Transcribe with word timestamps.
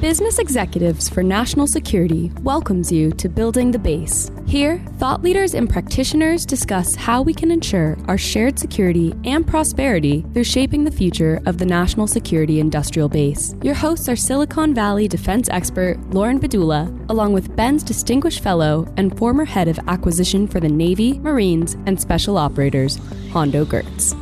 Business 0.00 0.38
Executives 0.38 1.08
for 1.08 1.24
National 1.24 1.66
Security 1.66 2.30
welcomes 2.42 2.92
you 2.92 3.10
to 3.10 3.28
Building 3.28 3.72
the 3.72 3.80
Base. 3.80 4.30
Here, 4.46 4.78
thought 4.98 5.24
leaders 5.24 5.54
and 5.54 5.68
practitioners 5.68 6.46
discuss 6.46 6.94
how 6.94 7.20
we 7.20 7.34
can 7.34 7.50
ensure 7.50 7.98
our 8.06 8.16
shared 8.16 8.60
security 8.60 9.12
and 9.24 9.44
prosperity 9.44 10.24
through 10.32 10.44
shaping 10.44 10.84
the 10.84 10.92
future 10.92 11.40
of 11.46 11.58
the 11.58 11.66
national 11.66 12.06
security 12.06 12.60
industrial 12.60 13.08
base. 13.08 13.56
Your 13.60 13.74
hosts 13.74 14.08
are 14.08 14.14
Silicon 14.14 14.72
Valley 14.72 15.08
defense 15.08 15.48
expert 15.50 15.98
Lauren 16.14 16.38
Bedula, 16.38 16.86
along 17.10 17.32
with 17.32 17.56
BENS 17.56 17.82
Distinguished 17.82 18.40
Fellow 18.40 18.86
and 18.96 19.18
former 19.18 19.44
head 19.44 19.66
of 19.66 19.80
acquisition 19.88 20.46
for 20.46 20.60
the 20.60 20.68
Navy, 20.68 21.18
Marines, 21.18 21.74
and 21.86 22.00
Special 22.00 22.38
Operators, 22.38 23.00
Hondo 23.32 23.64
Geurts. 23.64 24.14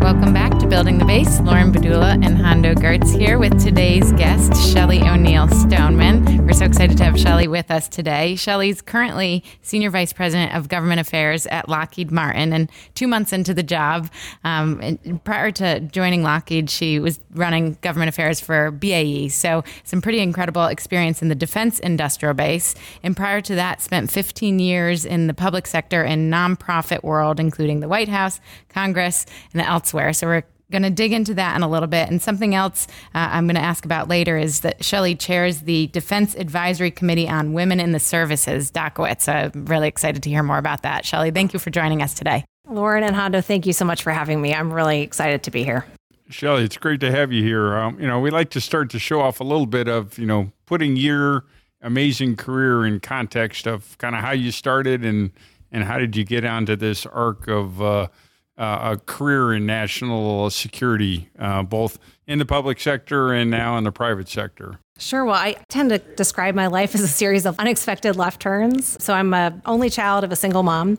Welcome 0.00 0.32
back 0.32 0.57
Building 0.68 0.98
the 0.98 1.04
Base. 1.06 1.40
Lauren 1.40 1.72
Bedula 1.72 2.22
and 2.22 2.36
Hondo 2.36 2.74
Geurts 2.74 3.18
here 3.18 3.38
with 3.38 3.58
today's 3.58 4.12
guest, 4.12 4.54
Shelly 4.70 5.00
O'Neill 5.00 5.48
Stoneman. 5.48 6.46
We're 6.46 6.52
so 6.52 6.66
excited 6.66 6.98
to 6.98 7.04
have 7.04 7.18
Shelly 7.18 7.48
with 7.48 7.70
us 7.70 7.88
today. 7.88 8.36
Shelly's 8.36 8.82
currently 8.82 9.42
Senior 9.62 9.88
Vice 9.88 10.12
President 10.12 10.54
of 10.54 10.68
Government 10.68 11.00
Affairs 11.00 11.46
at 11.46 11.70
Lockheed 11.70 12.10
Martin 12.10 12.52
and 12.52 12.70
two 12.94 13.06
months 13.06 13.32
into 13.32 13.54
the 13.54 13.62
job. 13.62 14.10
Um, 14.44 14.98
prior 15.24 15.50
to 15.52 15.80
joining 15.80 16.22
Lockheed, 16.22 16.68
she 16.68 17.00
was 17.00 17.18
running 17.30 17.78
government 17.80 18.10
affairs 18.10 18.38
for 18.38 18.70
BAE. 18.70 19.28
So, 19.28 19.64
some 19.84 20.02
pretty 20.02 20.20
incredible 20.20 20.66
experience 20.66 21.22
in 21.22 21.28
the 21.28 21.34
defense 21.34 21.78
industrial 21.78 22.34
base. 22.34 22.74
And 23.02 23.16
prior 23.16 23.40
to 23.40 23.54
that, 23.54 23.80
spent 23.80 24.10
15 24.10 24.58
years 24.58 25.06
in 25.06 25.28
the 25.28 25.34
public 25.34 25.66
sector 25.66 26.04
and 26.04 26.30
nonprofit 26.30 27.02
world, 27.02 27.40
including 27.40 27.80
the 27.80 27.88
White 27.88 28.08
House, 28.08 28.38
Congress, 28.68 29.24
and 29.54 29.62
elsewhere. 29.62 30.12
So, 30.12 30.26
we're 30.26 30.44
going 30.70 30.82
to 30.82 30.90
dig 30.90 31.12
into 31.12 31.34
that 31.34 31.56
in 31.56 31.62
a 31.62 31.68
little 31.68 31.88
bit. 31.88 32.08
And 32.08 32.20
something 32.20 32.54
else 32.54 32.86
uh, 33.14 33.28
I'm 33.32 33.46
going 33.46 33.56
to 33.56 33.60
ask 33.60 33.84
about 33.84 34.08
later 34.08 34.36
is 34.36 34.60
that 34.60 34.84
Shelly 34.84 35.14
chairs 35.14 35.62
the 35.62 35.86
Defense 35.88 36.34
Advisory 36.34 36.90
Committee 36.90 37.28
on 37.28 37.52
Women 37.52 37.80
in 37.80 37.92
the 37.92 38.00
Services, 38.00 38.70
DACOWITS. 38.70 39.22
So 39.22 39.32
I'm 39.32 39.66
really 39.66 39.88
excited 39.88 40.22
to 40.22 40.30
hear 40.30 40.42
more 40.42 40.58
about 40.58 40.82
that. 40.82 41.04
Shelly, 41.04 41.30
thank 41.30 41.52
you 41.52 41.58
for 41.58 41.70
joining 41.70 42.02
us 42.02 42.14
today. 42.14 42.44
Lauren 42.68 43.02
and 43.02 43.16
Hondo, 43.16 43.40
thank 43.40 43.64
you 43.64 43.72
so 43.72 43.84
much 43.84 44.02
for 44.02 44.10
having 44.12 44.42
me. 44.42 44.54
I'm 44.54 44.72
really 44.72 45.00
excited 45.00 45.42
to 45.44 45.50
be 45.50 45.64
here. 45.64 45.86
Shelly, 46.28 46.64
it's 46.64 46.76
great 46.76 47.00
to 47.00 47.10
have 47.10 47.32
you 47.32 47.42
here. 47.42 47.74
Um, 47.74 47.98
you 47.98 48.06
know, 48.06 48.20
we 48.20 48.30
like 48.30 48.50
to 48.50 48.60
start 48.60 48.90
to 48.90 48.98
show 48.98 49.20
off 49.22 49.40
a 49.40 49.44
little 49.44 49.64
bit 49.64 49.88
of, 49.88 50.18
you 50.18 50.26
know, 50.26 50.52
putting 50.66 50.96
your 50.96 51.46
amazing 51.80 52.36
career 52.36 52.84
in 52.84 53.00
context 53.00 53.66
of 53.66 53.96
kind 53.98 54.14
of 54.14 54.20
how 54.20 54.32
you 54.32 54.50
started 54.50 55.04
and 55.04 55.30
and 55.70 55.84
how 55.84 55.98
did 55.98 56.16
you 56.16 56.24
get 56.24 56.44
onto 56.44 56.74
this 56.76 57.04
arc 57.06 57.46
of 57.46 57.80
uh, 57.82 58.08
uh, 58.58 58.92
a 58.92 58.96
career 58.98 59.54
in 59.54 59.66
national 59.66 60.50
security, 60.50 61.30
uh, 61.38 61.62
both 61.62 61.98
in 62.26 62.38
the 62.38 62.44
public 62.44 62.80
sector 62.80 63.32
and 63.32 63.50
now 63.50 63.78
in 63.78 63.84
the 63.84 63.92
private 63.92 64.28
sector? 64.28 64.80
Sure. 64.98 65.24
Well, 65.24 65.36
I 65.36 65.56
tend 65.68 65.90
to 65.90 65.98
describe 65.98 66.54
my 66.56 66.66
life 66.66 66.94
as 66.94 67.00
a 67.00 67.08
series 67.08 67.46
of 67.46 67.58
unexpected 67.58 68.16
left 68.16 68.40
turns. 68.40 69.02
So 69.02 69.14
I'm 69.14 69.32
a 69.32 69.60
only 69.64 69.90
child 69.90 70.24
of 70.24 70.32
a 70.32 70.36
single 70.36 70.64
mom 70.64 70.98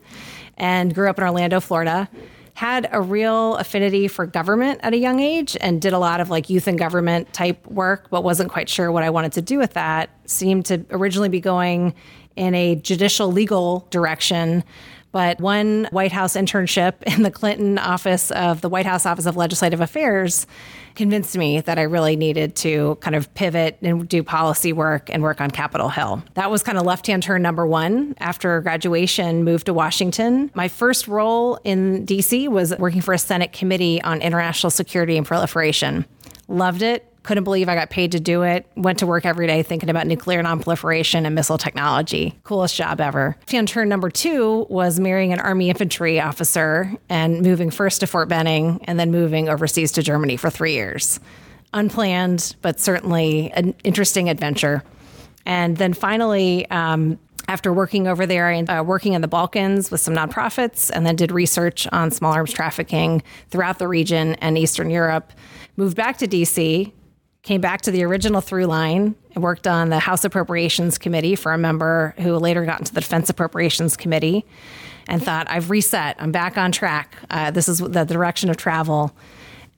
and 0.56 0.94
grew 0.94 1.10
up 1.10 1.18
in 1.18 1.24
Orlando, 1.24 1.60
Florida. 1.60 2.08
Had 2.54 2.88
a 2.92 3.00
real 3.00 3.56
affinity 3.56 4.08
for 4.08 4.26
government 4.26 4.80
at 4.82 4.92
a 4.92 4.96
young 4.96 5.20
age 5.20 5.56
and 5.60 5.80
did 5.80 5.92
a 5.92 5.98
lot 5.98 6.20
of 6.20 6.30
like 6.30 6.50
youth 6.50 6.66
and 6.66 6.78
government 6.78 7.32
type 7.32 7.66
work, 7.66 8.08
but 8.10 8.24
wasn't 8.24 8.50
quite 8.50 8.68
sure 8.68 8.90
what 8.90 9.02
I 9.02 9.10
wanted 9.10 9.32
to 9.34 9.42
do 9.42 9.58
with 9.58 9.74
that. 9.74 10.10
Seemed 10.24 10.66
to 10.66 10.84
originally 10.90 11.28
be 11.28 11.40
going 11.40 11.94
in 12.36 12.54
a 12.54 12.76
judicial 12.76 13.30
legal 13.30 13.86
direction 13.90 14.64
but 15.12 15.40
one 15.40 15.88
White 15.90 16.12
House 16.12 16.34
internship 16.34 17.02
in 17.14 17.22
the 17.22 17.30
Clinton 17.30 17.78
office 17.78 18.30
of 18.30 18.60
the 18.60 18.68
White 18.68 18.86
House 18.86 19.06
Office 19.06 19.26
of 19.26 19.36
Legislative 19.36 19.80
Affairs 19.80 20.46
convinced 20.94 21.36
me 21.36 21.60
that 21.60 21.78
I 21.78 21.82
really 21.82 22.16
needed 22.16 22.56
to 22.56 22.96
kind 22.96 23.14
of 23.14 23.32
pivot 23.34 23.78
and 23.82 24.08
do 24.08 24.22
policy 24.22 24.72
work 24.72 25.08
and 25.12 25.22
work 25.22 25.40
on 25.40 25.50
Capitol 25.50 25.88
Hill. 25.88 26.22
That 26.34 26.50
was 26.50 26.62
kind 26.62 26.78
of 26.78 26.84
left 26.84 27.06
hand 27.06 27.22
turn 27.22 27.42
number 27.42 27.66
one. 27.66 28.14
After 28.18 28.60
graduation, 28.60 29.44
moved 29.44 29.66
to 29.66 29.74
Washington. 29.74 30.50
My 30.54 30.68
first 30.68 31.08
role 31.08 31.58
in 31.64 32.06
DC 32.06 32.48
was 32.48 32.76
working 32.78 33.00
for 33.00 33.14
a 33.14 33.18
Senate 33.18 33.52
committee 33.52 34.02
on 34.02 34.20
international 34.20 34.70
security 34.70 35.16
and 35.16 35.26
proliferation. 35.26 36.06
Loved 36.48 36.82
it 36.82 37.09
couldn't 37.22 37.44
believe 37.44 37.68
I 37.68 37.74
got 37.74 37.90
paid 37.90 38.12
to 38.12 38.20
do 38.20 38.42
it. 38.42 38.66
Went 38.76 38.98
to 39.00 39.06
work 39.06 39.26
every 39.26 39.46
day 39.46 39.62
thinking 39.62 39.90
about 39.90 40.06
nuclear 40.06 40.42
nonproliferation 40.42 41.26
and 41.26 41.34
missile 41.34 41.58
technology. 41.58 42.38
Coolest 42.44 42.76
job 42.76 43.00
ever. 43.00 43.36
Turn 43.46 43.88
number 43.88 44.10
two 44.10 44.66
was 44.70 44.98
marrying 44.98 45.32
an 45.32 45.40
Army 45.40 45.68
infantry 45.68 46.20
officer 46.20 46.92
and 47.08 47.42
moving 47.42 47.70
first 47.70 48.00
to 48.00 48.06
Fort 48.06 48.28
Benning 48.28 48.80
and 48.84 48.98
then 48.98 49.10
moving 49.10 49.48
overseas 49.48 49.92
to 49.92 50.02
Germany 50.02 50.36
for 50.36 50.50
three 50.50 50.72
years. 50.72 51.20
Unplanned, 51.74 52.56
but 52.62 52.80
certainly 52.80 53.50
an 53.52 53.74
interesting 53.84 54.28
adventure. 54.28 54.82
And 55.46 55.76
then 55.76 55.92
finally, 55.94 56.68
um, 56.70 57.18
after 57.48 57.72
working 57.72 58.06
over 58.06 58.26
there 58.26 58.48
and 58.48 58.70
uh, 58.70 58.82
working 58.86 59.14
in 59.14 59.22
the 59.22 59.28
Balkans 59.28 59.90
with 59.90 60.00
some 60.00 60.14
nonprofits, 60.14 60.90
and 60.92 61.04
then 61.04 61.16
did 61.16 61.32
research 61.32 61.86
on 61.92 62.10
small 62.10 62.32
arms 62.32 62.52
trafficking 62.52 63.22
throughout 63.50 63.78
the 63.78 63.88
region 63.88 64.34
and 64.36 64.56
Eastern 64.56 64.88
Europe, 64.88 65.32
moved 65.76 65.96
back 65.96 66.18
to 66.18 66.28
DC, 66.28 66.92
came 67.42 67.60
back 67.60 67.82
to 67.82 67.90
the 67.90 68.02
original 68.04 68.40
through 68.40 68.66
line 68.66 69.14
and 69.34 69.42
worked 69.42 69.66
on 69.66 69.88
the 69.88 69.98
House 69.98 70.24
Appropriations 70.24 70.98
Committee 70.98 71.34
for 71.34 71.52
a 71.52 71.58
member 71.58 72.14
who 72.18 72.36
later 72.36 72.64
got 72.64 72.80
into 72.80 72.92
the 72.92 73.00
Defense 73.00 73.30
Appropriations 73.30 73.96
Committee 73.96 74.44
and 75.08 75.22
thought, 75.22 75.50
I've 75.50 75.70
reset, 75.70 76.16
I'm 76.18 76.32
back 76.32 76.58
on 76.58 76.72
track. 76.72 77.16
Uh, 77.30 77.50
this 77.50 77.68
is 77.68 77.78
the 77.78 78.04
direction 78.04 78.50
of 78.50 78.56
travel. 78.56 79.14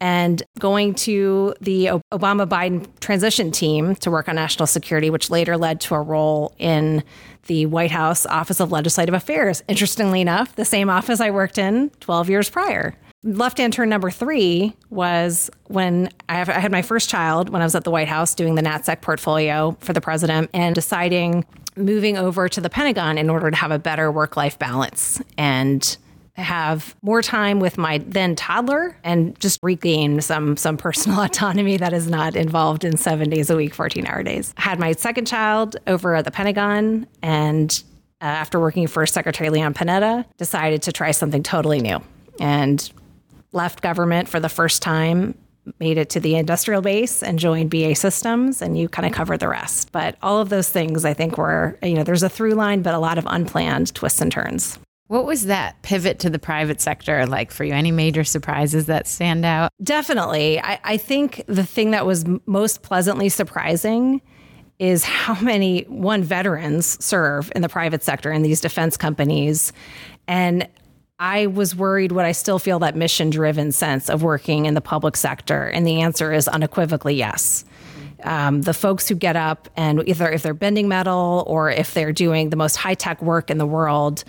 And 0.01 0.43
going 0.59 0.95
to 0.97 1.55
the 1.61 1.87
Obama 2.13 2.47
Biden 2.49 2.89
transition 2.99 3.53
team 3.53 3.95
to 3.97 4.11
work 4.11 4.29
on 4.29 4.35
national 4.35 4.67
security, 4.67 5.11
which 5.11 5.31
later 5.31 5.57
led 5.57 5.81
to 5.83 5.95
a 5.95 6.03
role 6.03 6.55
in 6.59 7.05
the 7.47 7.67
White 7.67 7.93
House 7.93 8.27
Office 8.27 8.59
of 8.59 8.73
Legislative 8.73 9.15
Affairs. 9.15 9.63
Interestingly 9.69 10.21
enough, 10.21 10.57
the 10.57 10.65
same 10.65 10.91
office 10.91 11.21
I 11.21 11.31
worked 11.31 11.57
in 11.57 11.91
12 12.01 12.31
years 12.31 12.51
prior. 12.51 12.97
Left 13.25 13.59
hand 13.59 13.73
turn 13.73 13.89
number 13.89 14.11
three 14.11 14.75
was 14.91 15.49
when 15.69 16.09
I, 16.29 16.35
have, 16.35 16.49
I 16.49 16.59
had 16.59 16.73
my 16.73 16.83
first 16.83 17.09
child 17.09 17.51
when 17.51 17.63
I 17.63 17.65
was 17.65 17.77
at 17.77 17.85
the 17.85 17.91
White 17.91 18.09
House 18.09 18.35
doing 18.35 18.57
the 18.57 18.63
NatSec 18.63 19.01
portfolio 19.01 19.77
for 19.79 19.93
the 19.93 20.01
president 20.01 20.51
and 20.53 20.75
deciding 20.75 21.45
moving 21.77 22.19
over 22.19 22.49
to 22.49 22.61
the 22.61 22.69
Pentagon 22.69 23.19
in 23.19 23.31
order 23.31 23.49
to 23.51 23.57
have 23.57 23.71
a 23.71 23.79
better 23.79 24.11
work 24.11 24.37
life 24.37 24.59
balance 24.59 25.23
and 25.39 25.97
have 26.35 26.97
more 27.03 27.23
time 27.23 27.61
with 27.61 27.79
my 27.79 27.99
then 27.99 28.35
toddler 28.35 28.97
and 29.05 29.39
just 29.39 29.61
regain 29.63 30.21
some 30.21 30.57
some 30.57 30.77
personal 30.77 31.21
autonomy 31.23 31.77
that 31.77 31.93
is 31.93 32.09
not 32.09 32.35
involved 32.35 32.85
in 32.85 32.97
seven 32.97 33.31
days 33.31 33.51
a 33.51 33.57
week, 33.57 33.73
14 33.73 34.05
hour 34.05 34.25
days. 34.25 34.53
I 34.57 34.63
had 34.63 34.81
my 34.81 34.93
second 34.93 35.27
child 35.27 35.77
over 35.87 36.17
at 36.17 36.25
the 36.25 36.33
Pentagon 36.33 37.07
and 37.23 37.83
uh, 38.21 38.25
after 38.25 38.59
working 38.59 38.89
for 38.89 39.07
Secretary 39.07 39.51
Leon 39.51 39.75
Panetta, 39.75 40.25
decided 40.39 40.83
to 40.83 40.93
try 40.93 41.13
something 41.13 41.43
totally 41.43 41.81
new 41.81 42.01
and 42.41 42.91
left 43.53 43.83
government 43.83 44.29
for 44.29 44.41
the 44.41 44.49
first 44.49 44.83
time, 44.83 45.35
made 45.79 45.99
it 45.99 46.11
to 46.11 46.21
the 46.21 46.35
industrial 46.35 46.83
base 46.83 47.23
and 47.23 47.39
joined 47.39 47.71
BAE 47.71 47.95
Systems, 47.95 48.63
and 48.63 48.77
you 48.77 48.89
kind 48.89 49.07
of 49.07 49.13
cover 49.13 49.37
the 49.37 49.49
rest. 49.49 49.93
But 49.93 50.17
all 50.23 50.41
of 50.41 50.49
those 50.49 50.69
things, 50.69 51.05
I 51.05 51.15
think, 51.15 51.39
were, 51.39 51.79
you 51.83 51.95
know, 51.95 52.03
there's 52.03 52.23
a 52.23 52.29
through 52.29 52.55
line, 52.55 52.83
but 52.83 52.95
a 52.95 52.99
lot 52.99 53.19
of 53.19 53.27
unplanned 53.29 53.95
twists 53.95 54.21
and 54.21 54.33
turns. 54.33 54.79
What 55.09 55.27
was 55.27 55.47
that 55.47 55.81
pivot 55.83 56.19
to 56.21 56.31
the 56.31 56.39
private 56.39 56.81
sector 56.81 57.27
like 57.27 57.51
for 57.51 57.65
you? 57.65 57.75
Any 57.75 57.91
major 57.91 58.25
surprises 58.25 58.87
that 58.87 59.07
stand 59.07 59.45
out? 59.45 59.71
Definitely. 59.83 60.59
I, 60.59 60.81
I 60.85 60.97
think 60.97 61.45
the 61.47 61.65
thing 61.65 61.91
that 61.91 62.07
was 62.07 62.25
most 62.47 62.83
pleasantly 62.83 63.29
surprising 63.29 64.23
is 64.79 65.05
how 65.05 65.39
many 65.43 65.83
one 65.83 66.23
veterans 66.23 67.03
serve 67.05 67.53
in 67.55 67.63
the 67.63 67.69
private 67.69 68.03
sector 68.03 68.33
in 68.33 68.43
these 68.43 68.61
defense 68.61 68.97
companies 68.97 69.73
and 70.27 70.67
I 71.23 71.47
was 71.47 71.77
worried 71.77 72.11
would 72.11 72.25
I 72.25 72.33
still 72.33 72.59
feel 72.59 72.81
that 72.81 72.97
mission 72.97 73.31
driven 73.31 73.71
sense 73.71 74.11
of 74.11 74.25
working 74.25 74.67
in 74.67 74.75
the 74.75 74.81
public 74.81 75.17
sector? 75.17 75.69
And 75.69 75.87
the 75.87 76.01
answer 76.01 76.33
is 76.33 76.49
unequivocally 76.49 77.15
yes. 77.15 77.65
Um, 78.25 78.63
the 78.63 78.75
folks 78.75 79.09
who 79.09 79.15
get 79.15 79.37
up 79.37 79.69
and 79.77 80.03
either 80.09 80.29
if 80.33 80.43
they're 80.43 80.53
bending 80.53 80.89
metal 80.89 81.45
or 81.47 81.71
if 81.71 81.95
they're 81.95 82.13
doing 82.13 82.51
the 82.51 82.57
most 82.57 82.75
high 82.75 82.95
tech 82.95 83.23
work 83.23 83.51
in 83.51 83.59
the 83.59 83.67
world, 83.67 84.25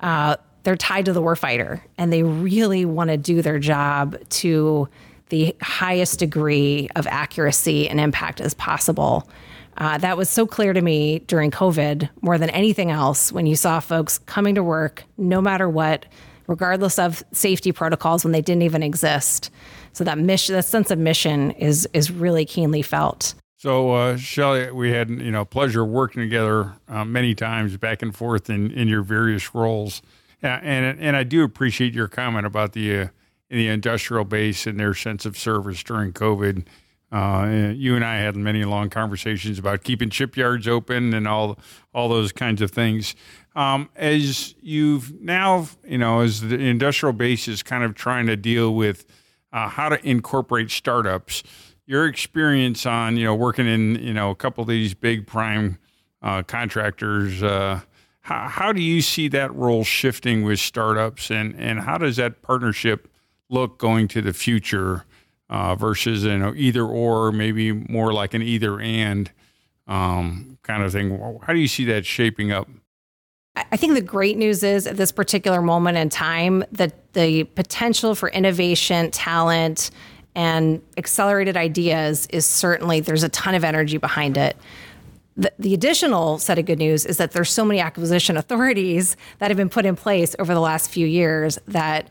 uh, 0.00 0.36
they're 0.64 0.76
tied 0.76 1.06
to 1.06 1.14
the 1.14 1.22
warfighter 1.22 1.80
and 1.96 2.12
they 2.12 2.22
really 2.22 2.84
want 2.84 3.08
to 3.08 3.16
do 3.16 3.40
their 3.40 3.58
job 3.58 4.18
to 4.28 4.86
the 5.30 5.56
highest 5.62 6.18
degree 6.18 6.90
of 6.94 7.06
accuracy 7.06 7.88
and 7.88 7.98
impact 7.98 8.42
as 8.42 8.52
possible. 8.52 9.30
Uh, 9.78 9.96
that 9.96 10.18
was 10.18 10.28
so 10.28 10.46
clear 10.46 10.74
to 10.74 10.82
me 10.82 11.20
during 11.20 11.50
COVID 11.50 12.10
more 12.20 12.36
than 12.36 12.50
anything 12.50 12.90
else 12.90 13.32
when 13.32 13.46
you 13.46 13.56
saw 13.56 13.80
folks 13.80 14.18
coming 14.18 14.56
to 14.56 14.62
work 14.62 15.04
no 15.16 15.40
matter 15.40 15.70
what 15.70 16.04
regardless 16.46 16.98
of 16.98 17.22
safety 17.32 17.72
protocols 17.72 18.24
when 18.24 18.32
they 18.32 18.40
didn't 18.40 18.62
even 18.62 18.82
exist. 18.82 19.50
So 19.92 20.04
that 20.04 20.18
mission, 20.18 20.54
that 20.54 20.64
sense 20.64 20.90
of 20.90 20.98
mission, 20.98 21.52
is 21.52 21.88
is 21.92 22.10
really 22.10 22.44
keenly 22.44 22.82
felt. 22.82 23.34
So, 23.56 23.92
uh, 23.92 24.16
Shelly, 24.16 24.70
we 24.72 24.90
had 24.90 25.08
you 25.08 25.30
know 25.30 25.44
pleasure 25.44 25.84
working 25.84 26.22
together 26.22 26.74
uh, 26.88 27.04
many 27.04 27.34
times 27.34 27.76
back 27.76 28.02
and 28.02 28.14
forth 28.14 28.50
in, 28.50 28.70
in 28.72 28.88
your 28.88 29.02
various 29.02 29.54
roles, 29.54 30.02
and 30.42 31.00
and 31.00 31.16
I 31.16 31.22
do 31.22 31.42
appreciate 31.44 31.94
your 31.94 32.08
comment 32.08 32.44
about 32.44 32.72
the 32.72 32.98
uh, 32.98 33.08
the 33.48 33.68
industrial 33.68 34.24
base 34.24 34.66
and 34.66 34.78
their 34.78 34.94
sense 34.94 35.24
of 35.24 35.38
service 35.38 35.82
during 35.82 36.12
COVID. 36.12 36.66
Uh, 37.14 37.70
you 37.76 37.94
and 37.94 38.04
I 38.04 38.16
had 38.16 38.34
many 38.34 38.64
long 38.64 38.90
conversations 38.90 39.56
about 39.56 39.84
keeping 39.84 40.10
shipyards 40.10 40.66
open 40.66 41.14
and 41.14 41.28
all 41.28 41.60
all 41.94 42.08
those 42.08 42.32
kinds 42.32 42.60
of 42.60 42.72
things. 42.72 43.14
Um, 43.54 43.88
as 43.94 44.56
you've 44.60 45.20
now, 45.20 45.68
you 45.86 45.96
know, 45.96 46.22
as 46.22 46.40
the 46.40 46.56
industrial 46.56 47.12
base 47.12 47.46
is 47.46 47.62
kind 47.62 47.84
of 47.84 47.94
trying 47.94 48.26
to 48.26 48.36
deal 48.36 48.74
with 48.74 49.06
uh, 49.52 49.68
how 49.68 49.90
to 49.90 50.04
incorporate 50.04 50.72
startups, 50.72 51.44
your 51.86 52.08
experience 52.08 52.84
on, 52.84 53.16
you 53.16 53.26
know, 53.26 53.34
working 53.36 53.68
in, 53.68 53.94
you 54.02 54.12
know, 54.12 54.30
a 54.30 54.34
couple 54.34 54.62
of 54.62 54.68
these 54.68 54.92
big 54.92 55.24
prime 55.24 55.78
uh, 56.20 56.42
contractors, 56.42 57.44
uh, 57.44 57.82
how, 58.22 58.48
how 58.48 58.72
do 58.72 58.82
you 58.82 59.00
see 59.00 59.28
that 59.28 59.54
role 59.54 59.84
shifting 59.84 60.42
with 60.42 60.58
startups, 60.58 61.30
and 61.30 61.54
and 61.60 61.78
how 61.78 61.96
does 61.96 62.16
that 62.16 62.42
partnership 62.42 63.08
look 63.48 63.78
going 63.78 64.08
to 64.08 64.20
the 64.20 64.32
future? 64.32 65.04
Uh, 65.50 65.74
versus 65.74 66.24
you 66.24 66.38
know 66.38 66.52
either 66.56 66.84
or, 66.84 67.32
maybe 67.32 67.72
more 67.72 68.12
like 68.12 68.34
an 68.34 68.42
either 68.42 68.80
and 68.80 69.30
um, 69.86 70.58
kind 70.62 70.82
of 70.82 70.92
thing. 70.92 71.38
How 71.42 71.52
do 71.52 71.58
you 71.58 71.68
see 71.68 71.84
that 71.86 72.06
shaping 72.06 72.52
up? 72.52 72.68
I 73.56 73.76
think 73.76 73.94
the 73.94 74.00
great 74.00 74.36
news 74.36 74.64
is 74.64 74.86
at 74.86 74.96
this 74.96 75.12
particular 75.12 75.62
moment 75.62 75.96
in 75.96 76.08
time 76.08 76.64
that 76.72 77.12
the 77.12 77.44
potential 77.44 78.16
for 78.16 78.28
innovation, 78.30 79.12
talent, 79.12 79.90
and 80.34 80.82
accelerated 80.96 81.56
ideas 81.56 82.26
is 82.30 82.44
certainly 82.44 83.00
there's 83.00 83.22
a 83.22 83.28
ton 83.28 83.54
of 83.54 83.62
energy 83.62 83.98
behind 83.98 84.36
it. 84.36 84.56
The, 85.36 85.52
the, 85.58 85.74
additional 85.74 86.38
set 86.38 86.60
of 86.60 86.66
good 86.66 86.78
news 86.78 87.04
is 87.04 87.16
that 87.16 87.32
there's 87.32 87.50
so 87.50 87.64
many 87.64 87.80
acquisition 87.80 88.36
authorities 88.42 89.16
that 89.38 89.50
have 89.50 89.56
been 89.56 89.68
put 89.68 89.84
in 89.84 89.96
place 89.96 90.34
over 90.38 90.54
the 90.54 90.60
last 90.60 90.90
few 90.90 91.06
years 91.06 91.58
that 91.68 92.08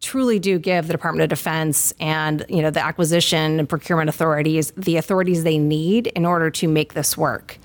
truly 0.00 0.38
do 0.38 0.58
give 0.58 0.86
the 0.86 0.92
Department 0.92 1.22
of 1.22 1.28
Defense 1.28 1.92
and 2.00 2.44
you 2.48 2.62
know 2.62 2.70
the 2.70 2.82
acquisition 2.82 3.58
and 3.58 3.68
procurement 3.68 4.08
authorities 4.08 4.72
the 4.76 4.96
authorities 4.96 5.44
they 5.44 5.58
need 5.58 6.08
in 6.08 6.24
order 6.24 6.50
to 6.50 6.68
make 6.68 6.94
this 6.94 7.16
work. 7.16 7.58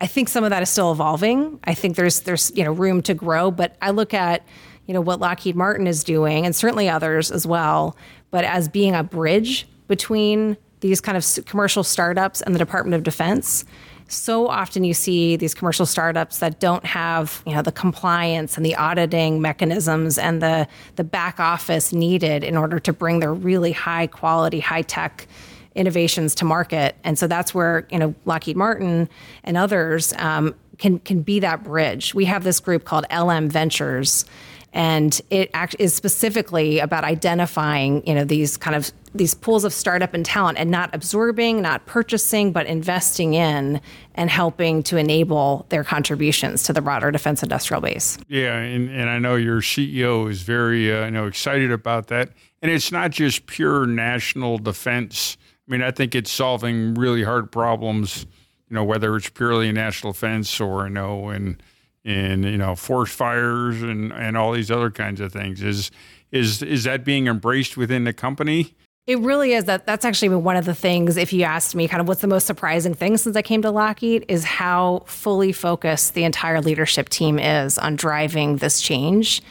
I 0.00 0.06
think 0.06 0.28
some 0.28 0.44
of 0.44 0.50
that 0.50 0.62
is 0.62 0.70
still 0.70 0.92
evolving. 0.92 1.60
I 1.64 1.74
think 1.74 1.96
there's 1.96 2.20
there's 2.20 2.50
you 2.56 2.64
know 2.64 2.72
room 2.72 3.02
to 3.02 3.14
grow, 3.14 3.50
but 3.50 3.76
I 3.82 3.90
look 3.90 4.14
at 4.14 4.46
you 4.86 4.94
know 4.94 5.00
what 5.00 5.20
Lockheed 5.20 5.56
Martin 5.56 5.86
is 5.86 6.02
doing 6.04 6.46
and 6.46 6.56
certainly 6.56 6.88
others 6.88 7.30
as 7.30 7.46
well, 7.46 7.96
but 8.30 8.44
as 8.44 8.68
being 8.68 8.94
a 8.94 9.02
bridge 9.02 9.68
between 9.88 10.56
these 10.80 11.00
kind 11.00 11.18
of 11.18 11.44
commercial 11.46 11.82
startups 11.82 12.40
and 12.40 12.54
the 12.54 12.58
Department 12.58 12.94
of 12.94 13.02
Defense 13.02 13.64
so 14.08 14.48
often 14.48 14.84
you 14.84 14.94
see 14.94 15.36
these 15.36 15.54
commercial 15.54 15.86
startups 15.86 16.38
that 16.38 16.60
don't 16.60 16.84
have 16.84 17.42
you 17.46 17.54
know 17.54 17.62
the 17.62 17.72
compliance 17.72 18.56
and 18.56 18.64
the 18.64 18.74
auditing 18.74 19.40
mechanisms 19.40 20.18
and 20.18 20.42
the 20.42 20.66
the 20.96 21.04
back 21.04 21.38
office 21.38 21.92
needed 21.92 22.42
in 22.42 22.56
order 22.56 22.78
to 22.78 22.92
bring 22.92 23.20
their 23.20 23.34
really 23.34 23.72
high 23.72 24.06
quality 24.06 24.60
high 24.60 24.82
tech 24.82 25.26
innovations 25.74 26.34
to 26.34 26.44
market. 26.44 26.96
And 27.04 27.18
so 27.18 27.26
that's 27.26 27.54
where 27.54 27.86
you 27.90 27.98
know 27.98 28.14
Lockheed 28.24 28.56
Martin 28.56 29.08
and 29.44 29.56
others 29.56 30.12
um, 30.18 30.54
can 30.78 30.98
can 31.00 31.22
be 31.22 31.40
that 31.40 31.64
bridge. 31.64 32.14
We 32.14 32.24
have 32.26 32.44
this 32.44 32.60
group 32.60 32.84
called 32.84 33.06
LM 33.14 33.48
Ventures 33.48 34.24
and 34.72 35.20
it 35.30 35.50
act- 35.54 35.76
is 35.78 35.94
specifically 35.94 36.78
about 36.78 37.04
identifying 37.04 38.06
you 38.06 38.14
know 38.14 38.24
these 38.24 38.56
kind 38.56 38.76
of 38.76 38.92
these 39.14 39.34
pools 39.34 39.64
of 39.64 39.72
startup 39.72 40.12
and 40.12 40.24
talent 40.26 40.58
and 40.58 40.70
not 40.70 40.94
absorbing 40.94 41.62
not 41.62 41.84
purchasing 41.86 42.52
but 42.52 42.66
investing 42.66 43.34
in 43.34 43.80
and 44.14 44.30
helping 44.30 44.82
to 44.82 44.96
enable 44.96 45.64
their 45.70 45.82
contributions 45.82 46.62
to 46.64 46.72
the 46.72 46.82
broader 46.82 47.10
defense 47.10 47.42
industrial 47.42 47.80
base. 47.80 48.18
Yeah 48.28 48.58
and, 48.58 48.90
and 48.90 49.08
i 49.08 49.18
know 49.18 49.36
your 49.36 49.60
ceo 49.60 50.30
is 50.30 50.42
very 50.42 50.92
uh, 50.92 51.06
you 51.06 51.10
know 51.10 51.26
excited 51.26 51.72
about 51.72 52.08
that. 52.08 52.30
And 52.60 52.72
it's 52.72 52.90
not 52.90 53.12
just 53.12 53.46
pure 53.46 53.86
national 53.86 54.58
defense. 54.58 55.36
I 55.68 55.72
mean 55.72 55.82
i 55.82 55.90
think 55.90 56.14
it's 56.14 56.30
solving 56.30 56.94
really 56.94 57.24
hard 57.24 57.50
problems 57.50 58.26
you 58.68 58.74
know 58.74 58.84
whether 58.84 59.16
it's 59.16 59.30
purely 59.30 59.72
national 59.72 60.12
defense 60.12 60.60
or 60.60 60.84
you 60.84 60.90
know 60.92 61.30
and 61.30 61.62
in 62.04 62.42
you 62.42 62.58
know 62.58 62.74
forest 62.74 63.14
fires 63.14 63.82
and 63.82 64.12
and 64.12 64.36
all 64.36 64.52
these 64.52 64.70
other 64.70 64.90
kinds 64.90 65.20
of 65.20 65.32
things. 65.32 65.62
Is 65.62 65.90
is 66.32 66.62
is 66.62 66.84
that 66.84 67.04
being 67.04 67.26
embraced 67.26 67.76
within 67.76 68.04
the 68.04 68.12
company? 68.12 68.74
It 69.06 69.18
really 69.20 69.54
is. 69.54 69.64
That 69.64 69.86
that's 69.86 70.04
actually 70.04 70.28
been 70.28 70.44
one 70.44 70.56
of 70.56 70.66
the 70.66 70.74
things 70.74 71.16
if 71.16 71.32
you 71.32 71.42
asked 71.42 71.74
me 71.74 71.88
kind 71.88 72.00
of 72.00 72.08
what's 72.08 72.20
the 72.20 72.26
most 72.26 72.46
surprising 72.46 72.92
thing 72.92 73.16
since 73.16 73.36
I 73.36 73.42
came 73.42 73.62
to 73.62 73.70
Lockheed 73.70 74.26
is 74.28 74.44
how 74.44 75.02
fully 75.06 75.50
focused 75.52 76.14
the 76.14 76.24
entire 76.24 76.60
leadership 76.60 77.08
team 77.08 77.38
is 77.38 77.78
on 77.78 77.96
driving 77.96 78.56
this 78.56 78.80
change. 78.80 79.42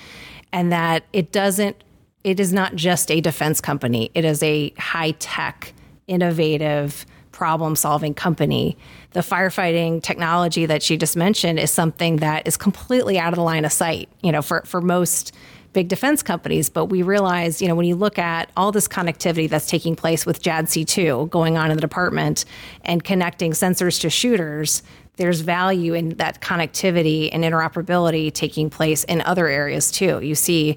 And 0.54 0.72
that 0.72 1.04
it 1.12 1.32
doesn't 1.32 1.84
it 2.24 2.40
is 2.40 2.54
not 2.54 2.76
just 2.76 3.10
a 3.10 3.20
defense 3.22 3.60
company. 3.62 4.12
It 4.14 4.26
is 4.26 4.44
a 4.44 4.72
high 4.78 5.12
tech 5.12 5.74
innovative 6.08 7.06
problem 7.38 7.76
solving 7.76 8.16
company. 8.16 8.76
The 9.12 9.20
firefighting 9.20 10.02
technology 10.02 10.66
that 10.66 10.82
she 10.82 10.98
just 10.98 11.16
mentioned 11.16 11.60
is 11.60 11.70
something 11.70 12.16
that 12.16 12.48
is 12.48 12.58
completely 12.58 13.20
out 13.20 13.32
of 13.32 13.36
the 13.36 13.44
line 13.44 13.64
of 13.64 13.72
sight, 13.72 14.10
you 14.24 14.32
know, 14.32 14.42
for, 14.42 14.64
for 14.66 14.82
most 14.82 15.36
big 15.72 15.88
defense 15.88 16.24
companies. 16.24 16.68
But 16.68 16.86
we 16.86 17.04
realize, 17.04 17.62
you 17.62 17.68
know, 17.68 17.76
when 17.76 17.86
you 17.86 17.96
look 17.96 18.18
at 18.18 18.50
all 18.58 18.72
this 18.72 18.88
connectivity 18.88 19.48
that's 19.48 19.70
taking 19.70 19.96
place 19.96 20.26
with 20.26 20.42
JADC2 20.42 21.30
going 21.30 21.60
on 21.60 21.70
in 21.70 21.78
the 21.78 21.82
department 21.82 22.44
and 22.84 23.04
connecting 23.04 23.52
sensors 23.52 24.02
to 24.02 24.10
shooters, 24.10 24.82
there's 25.18 25.42
value 25.42 25.94
in 25.94 26.10
that 26.18 26.42
connectivity 26.42 27.30
and 27.32 27.44
interoperability 27.44 28.34
taking 28.34 28.72
place 28.72 29.04
in 29.04 29.22
other 29.22 29.48
areas 29.48 29.92
too. 29.92 30.22
You 30.24 30.34
see 30.34 30.76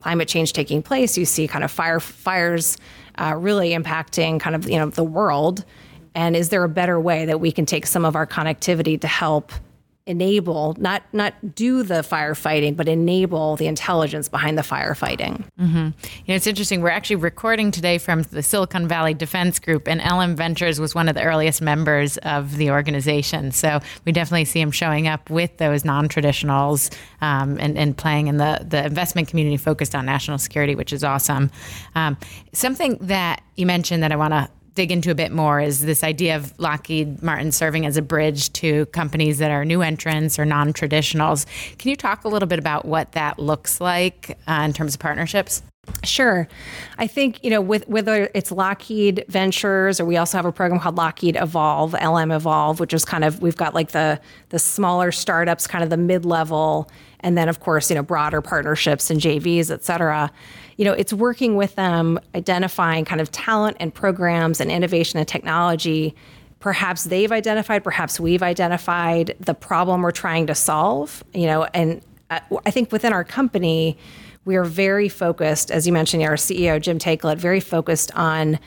climate 0.00 0.26
change 0.26 0.54
taking 0.54 0.82
place. 0.82 1.16
You 1.16 1.24
see 1.24 1.46
kind 1.46 1.62
of 1.62 1.70
fire 1.70 2.00
fires 2.00 2.78
uh, 3.16 3.36
really 3.36 3.70
impacting 3.70 4.40
kind 4.40 4.56
of 4.56 4.68
you 4.68 4.76
know 4.76 4.90
the 4.90 5.04
world. 5.04 5.64
And 6.14 6.36
is 6.36 6.48
there 6.48 6.64
a 6.64 6.68
better 6.68 7.00
way 7.00 7.24
that 7.26 7.40
we 7.40 7.52
can 7.52 7.66
take 7.66 7.86
some 7.86 8.04
of 8.04 8.16
our 8.16 8.26
connectivity 8.26 9.00
to 9.00 9.08
help 9.08 9.52
enable 10.06 10.74
not 10.78 11.02
not 11.12 11.54
do 11.54 11.82
the 11.82 12.02
firefighting 12.02 12.74
but 12.74 12.88
enable 12.88 13.54
the 13.56 13.66
intelligence 13.66 14.28
behind 14.28 14.58
the 14.58 14.62
firefighting? 14.62 15.44
Mm-hmm. 15.60 15.76
you 15.76 16.28
know 16.28 16.34
it's 16.34 16.46
interesting. 16.46 16.80
We're 16.80 16.88
actually 16.88 17.16
recording 17.16 17.70
today 17.70 17.98
from 17.98 18.22
the 18.22 18.42
silicon 18.42 18.88
valley 18.88 19.14
defense 19.14 19.58
group 19.58 19.86
and 19.86 20.00
lm 20.00 20.34
ventures 20.34 20.80
was 20.80 20.94
one 20.94 21.08
of 21.08 21.14
the 21.14 21.22
earliest 21.22 21.62
members 21.62 22.16
of 22.18 22.56
the 22.56 22.70
organization. 22.70 23.52
So 23.52 23.80
we 24.04 24.12
definitely 24.12 24.46
see 24.46 24.60
him 24.60 24.72
showing 24.72 25.06
up 25.06 25.30
with 25.30 25.56
those 25.58 25.84
non-traditionals 25.84 26.92
um, 27.20 27.58
and, 27.60 27.78
and 27.78 27.96
playing 27.96 28.26
in 28.26 28.38
the, 28.38 28.66
the 28.66 28.84
investment 28.86 29.28
community 29.28 29.58
focused 29.58 29.94
on 29.94 30.06
national 30.06 30.38
security 30.38 30.74
which 30.74 30.92
is 30.92 31.04
awesome. 31.04 31.50
Um, 31.94 32.16
something 32.52 32.98
that 33.02 33.42
you 33.56 33.66
mentioned 33.66 34.02
that 34.02 34.10
i 34.12 34.16
want 34.16 34.32
to 34.32 34.48
dig 34.74 34.92
into 34.92 35.10
a 35.10 35.14
bit 35.14 35.32
more 35.32 35.60
is 35.60 35.82
this 35.82 36.02
idea 36.04 36.36
of 36.36 36.58
Lockheed 36.58 37.22
Martin 37.22 37.52
serving 37.52 37.86
as 37.86 37.96
a 37.96 38.02
bridge 38.02 38.52
to 38.54 38.86
companies 38.86 39.38
that 39.38 39.50
are 39.50 39.64
new 39.64 39.82
entrants 39.82 40.38
or 40.38 40.44
non 40.44 40.72
traditionals. 40.72 41.46
Can 41.78 41.90
you 41.90 41.96
talk 41.96 42.24
a 42.24 42.28
little 42.28 42.48
bit 42.48 42.58
about 42.58 42.84
what 42.84 43.12
that 43.12 43.38
looks 43.38 43.80
like 43.80 44.38
uh, 44.46 44.62
in 44.64 44.72
terms 44.72 44.94
of 44.94 45.00
partnerships? 45.00 45.62
Sure. 46.04 46.46
I 46.98 47.06
think, 47.06 47.42
you 47.42 47.50
know, 47.50 47.60
with 47.60 47.88
whether 47.88 48.30
it's 48.34 48.52
Lockheed 48.52 49.24
Ventures 49.28 49.98
or 49.98 50.04
we 50.04 50.16
also 50.16 50.38
have 50.38 50.44
a 50.44 50.52
program 50.52 50.80
called 50.80 50.96
Lockheed 50.96 51.36
Evolve, 51.36 51.94
LM 51.94 52.30
Evolve, 52.30 52.80
which 52.80 52.92
is 52.92 53.04
kind 53.04 53.24
of 53.24 53.40
we've 53.40 53.56
got 53.56 53.74
like 53.74 53.90
the 53.92 54.20
the 54.50 54.58
smaller 54.58 55.10
startups, 55.10 55.66
kind 55.66 55.82
of 55.82 55.90
the 55.90 55.96
mid-level, 55.96 56.90
and 57.20 57.36
then 57.36 57.48
of 57.48 57.60
course, 57.60 57.90
you 57.90 57.96
know, 57.96 58.02
broader 58.02 58.40
partnerships 58.40 59.10
and 59.10 59.20
JVs, 59.20 59.70
et 59.70 59.84
cetera 59.84 60.30
you 60.80 60.86
know, 60.86 60.94
it's 60.94 61.12
working 61.12 61.56
with 61.56 61.74
them, 61.74 62.18
identifying 62.34 63.04
kind 63.04 63.20
of 63.20 63.30
talent 63.30 63.76
and 63.80 63.92
programs 63.92 64.62
and 64.62 64.70
innovation 64.70 65.18
and 65.18 65.28
technology. 65.28 66.14
Perhaps 66.58 67.04
they've 67.04 67.30
identified, 67.30 67.84
perhaps 67.84 68.18
we've 68.18 68.42
identified 68.42 69.36
the 69.40 69.52
problem 69.52 70.00
we're 70.00 70.10
trying 70.10 70.46
to 70.46 70.54
solve. 70.54 71.22
You 71.34 71.48
know, 71.48 71.64
and 71.74 72.00
uh, 72.30 72.40
I 72.64 72.70
think 72.70 72.92
within 72.92 73.12
our 73.12 73.24
company, 73.24 73.98
we 74.44 74.56
are 74.56 74.64
very 74.64 75.08
focused, 75.08 75.70
as 75.70 75.86
you 75.86 75.92
mentioned, 75.92 76.22
our 76.22 76.34
CEO 76.34 76.80
Jim 76.80 76.98
Taiclet, 76.98 77.36
very 77.36 77.60
focused 77.60 78.10
on 78.14 78.58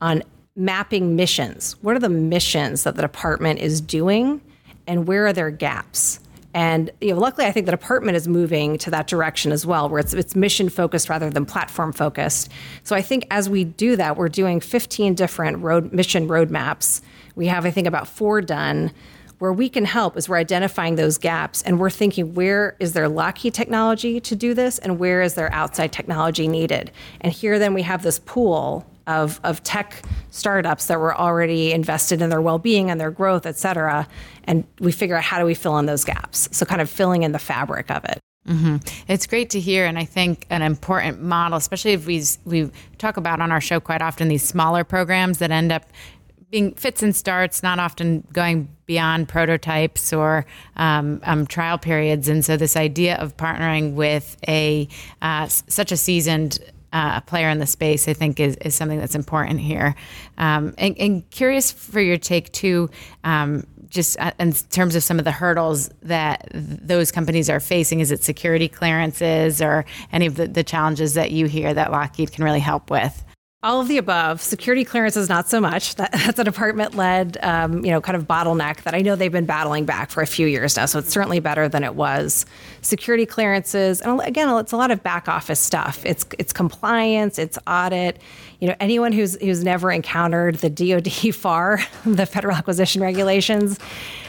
on 0.00 0.22
mapping 0.54 1.16
missions. 1.16 1.72
What 1.82 1.96
are 1.96 2.00
the 2.00 2.08
missions 2.08 2.84
that 2.84 2.96
the 2.96 3.02
department 3.02 3.60
is 3.60 3.80
doing, 3.80 4.40
and 4.86 5.06
where 5.06 5.26
are 5.26 5.32
their 5.32 5.50
gaps? 5.50 6.20
And 6.54 6.90
you 7.02 7.12
know, 7.12 7.20
luckily, 7.20 7.46
I 7.46 7.52
think 7.52 7.66
the 7.66 7.72
department 7.72 8.16
is 8.16 8.26
moving 8.26 8.78
to 8.78 8.90
that 8.90 9.08
direction 9.08 9.52
as 9.52 9.66
well, 9.66 9.90
where 9.90 10.00
it's, 10.00 10.14
it's 10.14 10.34
mission 10.34 10.70
focused 10.70 11.10
rather 11.10 11.28
than 11.28 11.44
platform 11.44 11.92
focused. 11.92 12.50
So 12.82 12.96
I 12.96 13.02
think 13.02 13.26
as 13.30 13.50
we 13.50 13.64
do 13.64 13.94
that, 13.96 14.16
we're 14.16 14.30
doing 14.30 14.60
15 14.60 15.14
different 15.14 15.58
road 15.58 15.92
mission 15.92 16.28
roadmaps. 16.28 17.02
We 17.34 17.46
have, 17.48 17.66
I 17.66 17.70
think, 17.70 17.86
about 17.86 18.08
four 18.08 18.40
done. 18.40 18.90
Where 19.38 19.52
we 19.52 19.68
can 19.68 19.84
help 19.84 20.16
is 20.16 20.28
we're 20.28 20.38
identifying 20.38 20.94
those 20.94 21.18
gaps 21.18 21.62
and 21.62 21.78
we're 21.78 21.90
thinking 21.90 22.34
where 22.34 22.74
is 22.80 22.94
there 22.94 23.08
Lockheed 23.08 23.52
technology 23.52 24.18
to 24.20 24.34
do 24.34 24.54
this 24.54 24.78
and 24.78 24.98
where 24.98 25.20
is 25.20 25.34
there 25.34 25.52
outside 25.52 25.92
technology 25.92 26.48
needed. 26.48 26.90
And 27.20 27.32
here 27.32 27.58
then 27.58 27.74
we 27.74 27.82
have 27.82 28.02
this 28.02 28.18
pool 28.18 28.86
of, 29.06 29.38
of 29.44 29.62
tech 29.62 30.02
startups 30.30 30.86
that 30.86 30.98
were 30.98 31.14
already 31.14 31.72
invested 31.72 32.22
in 32.22 32.30
their 32.30 32.40
well-being 32.40 32.90
and 32.90 33.00
their 33.00 33.10
growth, 33.10 33.46
et 33.46 33.56
cetera. 33.56 34.08
And 34.44 34.64
we 34.80 34.90
figure 34.90 35.16
out 35.16 35.22
how 35.22 35.38
do 35.38 35.44
we 35.44 35.54
fill 35.54 35.78
in 35.78 35.86
those 35.86 36.04
gaps. 36.04 36.48
So 36.50 36.64
kind 36.64 36.80
of 36.80 36.88
filling 36.88 37.22
in 37.22 37.32
the 37.32 37.38
fabric 37.38 37.90
of 37.90 38.04
it. 38.04 38.18
Mm-hmm. 38.48 38.76
It's 39.08 39.26
great 39.26 39.50
to 39.50 39.60
hear, 39.60 39.86
and 39.86 39.98
I 39.98 40.04
think 40.04 40.46
an 40.50 40.62
important 40.62 41.20
model, 41.20 41.58
especially 41.58 41.94
if 41.94 42.06
we 42.06 42.22
we 42.44 42.70
talk 42.96 43.16
about 43.16 43.40
on 43.40 43.50
our 43.50 43.60
show 43.60 43.80
quite 43.80 44.02
often 44.02 44.28
these 44.28 44.44
smaller 44.44 44.84
programs 44.84 45.38
that 45.38 45.50
end 45.50 45.72
up 45.72 45.84
being 46.50 46.74
fits 46.74 47.02
and 47.02 47.14
starts, 47.14 47.62
not 47.62 47.78
often 47.78 48.26
going 48.32 48.68
beyond 48.86 49.28
prototypes 49.28 50.12
or 50.12 50.46
um, 50.76 51.20
um, 51.24 51.46
trial 51.46 51.78
periods. 51.78 52.28
And 52.28 52.44
so, 52.44 52.56
this 52.56 52.76
idea 52.76 53.16
of 53.16 53.36
partnering 53.36 53.94
with 53.94 54.36
a 54.46 54.88
uh, 55.22 55.48
such 55.48 55.92
a 55.92 55.96
seasoned 55.96 56.58
uh, 56.92 57.20
player 57.22 57.48
in 57.48 57.58
the 57.58 57.66
space, 57.66 58.08
I 58.08 58.12
think, 58.12 58.40
is, 58.40 58.56
is 58.56 58.74
something 58.74 58.98
that's 58.98 59.14
important 59.14 59.60
here. 59.60 59.94
Um, 60.38 60.74
and, 60.78 60.96
and, 60.98 61.28
curious 61.30 61.70
for 61.72 62.00
your 62.00 62.16
take 62.16 62.52
too 62.52 62.88
um, 63.24 63.66
just 63.88 64.18
uh, 64.20 64.32
in 64.38 64.52
terms 64.52 64.94
of 64.94 65.02
some 65.02 65.18
of 65.18 65.24
the 65.24 65.32
hurdles 65.32 65.90
that 66.02 66.48
those 66.52 67.10
companies 67.10 67.50
are 67.50 67.60
facing? 67.60 68.00
Is 68.00 68.10
it 68.10 68.22
security 68.22 68.68
clearances 68.68 69.60
or 69.60 69.84
any 70.12 70.26
of 70.26 70.36
the, 70.36 70.46
the 70.46 70.64
challenges 70.64 71.14
that 71.14 71.32
you 71.32 71.46
hear 71.46 71.74
that 71.74 71.90
Lockheed 71.90 72.32
can 72.32 72.44
really 72.44 72.60
help 72.60 72.90
with? 72.90 73.24
All 73.62 73.80
of 73.80 73.88
the 73.88 73.96
above. 73.96 74.42
Security 74.42 74.84
clearances, 74.84 75.28
not 75.28 75.48
so 75.48 75.60
much. 75.60 75.94
That, 75.94 76.12
that's 76.26 76.38
a 76.38 76.44
department-led, 76.44 77.38
um, 77.42 77.84
you 77.84 77.90
know, 77.90 78.00
kind 78.00 78.14
of 78.14 78.24
bottleneck 78.24 78.82
that 78.82 78.94
I 78.94 79.00
know 79.00 79.16
they've 79.16 79.32
been 79.32 79.46
battling 79.46 79.86
back 79.86 80.10
for 80.10 80.22
a 80.22 80.26
few 80.26 80.46
years 80.46 80.76
now. 80.76 80.86
So 80.86 80.98
it's 80.98 81.10
certainly 81.10 81.40
better 81.40 81.68
than 81.68 81.82
it 81.82 81.94
was. 81.94 82.44
Security 82.82 83.24
clearances, 83.26 84.00
and 84.02 84.20
again, 84.20 84.48
it's 84.56 84.72
a 84.72 84.76
lot 84.76 84.90
of 84.90 85.02
back 85.02 85.26
office 85.28 85.58
stuff. 85.58 86.04
It's 86.04 86.24
it's 86.38 86.52
compliance, 86.52 87.38
it's 87.38 87.58
audit. 87.66 88.20
You 88.60 88.68
know, 88.68 88.76
anyone 88.78 89.12
who's 89.12 89.40
who's 89.40 89.64
never 89.64 89.90
encountered 89.90 90.56
the 90.56 90.70
DoD 90.70 91.12
FAR, 91.34 91.80
the 92.04 92.26
Federal 92.26 92.56
Acquisition 92.56 93.02
Regulations, 93.02 93.78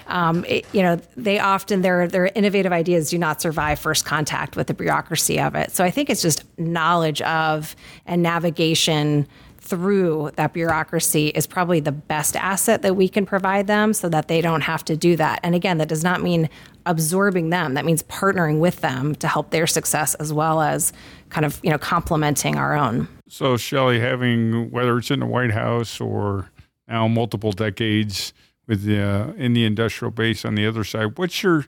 um, 0.08 0.46
it, 0.46 0.66
you 0.74 0.82
know, 0.82 1.00
they 1.16 1.40
often 1.40 1.82
their 1.82 2.08
their 2.08 2.28
innovative 2.28 2.72
ideas 2.72 3.10
do 3.10 3.18
not 3.18 3.42
survive 3.42 3.80
first 3.80 4.06
contact 4.06 4.56
with 4.56 4.68
the 4.68 4.74
bureaucracy 4.74 5.40
of 5.40 5.56
it. 5.56 5.72
So 5.72 5.84
I 5.84 5.92
think 5.92 6.10
it's 6.10 6.22
just 6.22 6.44
knowledge 6.58 7.22
of 7.22 7.76
and 8.06 8.24
navigation 8.24 9.28
through 9.60 10.32
that 10.36 10.54
bureaucracy 10.54 11.28
is 11.28 11.46
probably 11.46 11.82
the 11.82 11.92
best 11.92 12.38
asset 12.38 12.82
that 12.84 12.96
we 12.96 13.10
can 13.10 13.26
provide 13.26 13.68
them 13.68 13.94
so 13.94 14.08
that 14.08 14.30
they 14.30 14.40
don't 14.40 14.62
have 14.62 14.84
to 14.86 14.96
do 14.96 15.18
that. 15.18 15.42
And 15.44 15.54
again, 15.54 15.78
that 15.80 15.90
does 15.90 16.06
not 16.06 16.22
mean 16.22 16.50
absorbing 16.86 17.50
them. 17.50 17.74
That 17.74 17.84
means 17.84 18.02
partnering 18.04 18.60
with 18.60 18.80
them 18.80 19.14
to 19.16 19.28
help 19.28 19.50
their 19.50 19.68
success 19.68 20.16
as 20.16 20.32
well 20.32 20.62
as 20.62 20.94
kind 21.30 21.46
of, 21.46 21.60
you 21.64 21.70
know, 21.70 21.78
complementing 21.78 22.56
our 22.56 22.76
own. 22.76 23.10
So 23.28 23.58
Shelly, 23.58 24.00
having 24.00 24.72
whether 24.72 24.98
it's 24.98 25.12
in 25.12 25.20
the 25.20 25.26
White 25.26 25.52
House 25.52 26.00
or 26.00 26.50
now 26.88 27.10
multiple 27.10 27.52
decades 27.52 28.32
with 28.68 28.84
the 28.84 29.02
uh, 29.02 29.34
in 29.34 29.54
the 29.54 29.66
industrial 29.66 30.12
base 30.12 30.46
on 30.46 30.56
the 30.56 30.68
other 30.68 30.84
side. 30.84 31.18
What's 31.18 31.42
your 31.42 31.66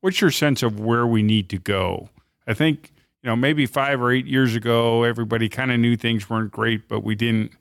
what's 0.00 0.20
your 0.20 0.30
sense 0.30 0.62
of 0.62 0.78
where 0.78 1.06
we 1.06 1.22
need 1.22 1.48
to 1.50 1.58
go? 1.58 2.10
I 2.46 2.54
think 2.54 2.92
you 3.22 3.30
know 3.30 3.36
maybe 3.36 3.66
five 3.66 4.00
or 4.00 4.12
eight 4.12 4.26
years 4.26 4.54
ago, 4.54 5.02
everybody 5.02 5.48
kind 5.48 5.72
of 5.72 5.80
knew 5.80 5.96
things 5.96 6.28
weren't 6.28 6.52
great, 6.52 6.88
but 6.88 7.02
we 7.02 7.14
didn't. 7.14 7.52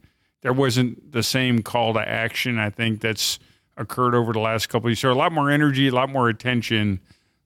There 0.41 0.53
wasn't 0.53 1.11
the 1.11 1.23
same 1.23 1.61
call 1.61 1.93
to 1.93 1.99
action. 1.99 2.57
I 2.57 2.69
think 2.69 2.99
that's 2.99 3.39
occurred 3.77 4.15
over 4.15 4.33
the 4.33 4.39
last 4.39 4.67
couple 4.67 4.87
of 4.87 4.91
years. 4.91 4.99
So 4.99 5.11
a 5.11 5.13
lot 5.13 5.31
more 5.31 5.49
energy, 5.49 5.87
a 5.87 5.91
lot 5.93 6.09
more 6.09 6.29
attention. 6.29 6.99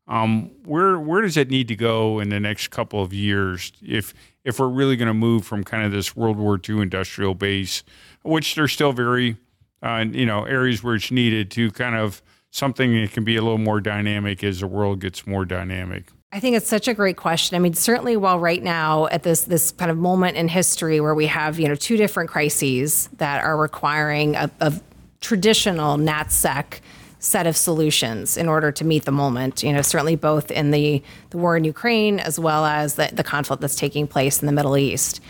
Um, 0.08 0.52
where 0.66 1.00
where 1.00 1.22
does 1.22 1.38
it 1.38 1.50
need 1.50 1.68
to 1.70 1.76
go 1.76 2.20
in 2.20 2.30
the 2.30 2.40
next 2.40 2.70
couple 2.70 3.02
of 3.02 3.14
years 3.14 3.72
if 3.82 4.14
if 4.44 4.60
we're 4.60 4.70
really 4.70 4.96
going 4.96 5.08
to 5.08 5.14
move 5.14 5.46
from 5.46 5.64
kind 5.64 5.84
of 5.84 5.92
this 5.92 6.16
World 6.16 6.38
War 6.38 6.60
II 6.68 6.82
industrial 6.82 7.34
base, 7.34 7.84
which 8.24 8.56
they're 8.56 8.68
still 8.68 8.92
very 8.92 9.38
uh, 9.84 10.06
you 10.10 10.26
know 10.26 10.44
areas 10.46 10.84
where 10.84 10.96
it's 10.96 11.12
needed 11.12 11.52
to 11.52 11.72
kind 11.72 11.96
of 11.96 12.22
something 12.52 12.94
that 12.94 13.12
can 13.12 13.24
be 13.24 13.36
a 13.36 13.42
little 13.42 13.58
more 13.58 13.82
dynamic 13.82 14.44
as 14.44 14.62
the 14.62 14.68
world 14.68 15.02
gets 15.02 15.28
more 15.28 15.44
dynamic? 15.44 16.12
I 16.32 16.40
think 16.40 16.56
it's 16.56 16.68
such 16.68 16.88
a 16.88 16.94
great 16.94 17.18
question. 17.18 17.56
I 17.56 17.60
mean, 17.60 17.74
certainly 17.74 18.18
while 18.18 18.40
right 18.40 18.62
now 18.62 19.08
at 19.08 19.24
this 19.24 19.44
this 19.44 19.72
kind 19.72 19.92
of 19.92 19.98
moment 19.98 20.38
in 20.38 20.48
history 20.48 21.00
where 21.00 21.16
we 21.16 21.28
have, 21.28 21.60
you 21.60 21.68
know, 21.68 21.76
two 21.76 21.98
different 21.98 22.30
crises 22.30 23.10
that 23.18 23.44
are 23.44 23.58
requiring 23.58 24.36
a, 24.36 24.50
a 24.60 24.74
traditional 25.22 25.98
NatSec 25.98 26.80
set 27.20 27.48
of 27.48 27.58
solutions 27.58 28.38
in 28.38 28.48
order 28.48 28.72
to 28.72 28.86
meet 28.86 29.06
the 29.06 29.12
moment, 29.12 29.64
you 29.64 29.74
know, 29.74 29.82
certainly 29.82 30.16
both 30.16 30.52
in 30.52 30.72
the, 30.72 31.02
the 31.32 31.38
war 31.38 31.58
in 31.58 31.64
Ukraine 31.64 32.20
as 32.20 32.40
well 32.40 32.66
as 32.66 32.96
the, 32.96 33.10
the 33.12 33.24
conflict 33.24 33.62
that's 33.62 33.76
taking 33.76 34.08
place 34.08 34.42
in 34.42 34.46
the 34.46 34.52
Middle 34.52 34.78
East. 34.78 35.22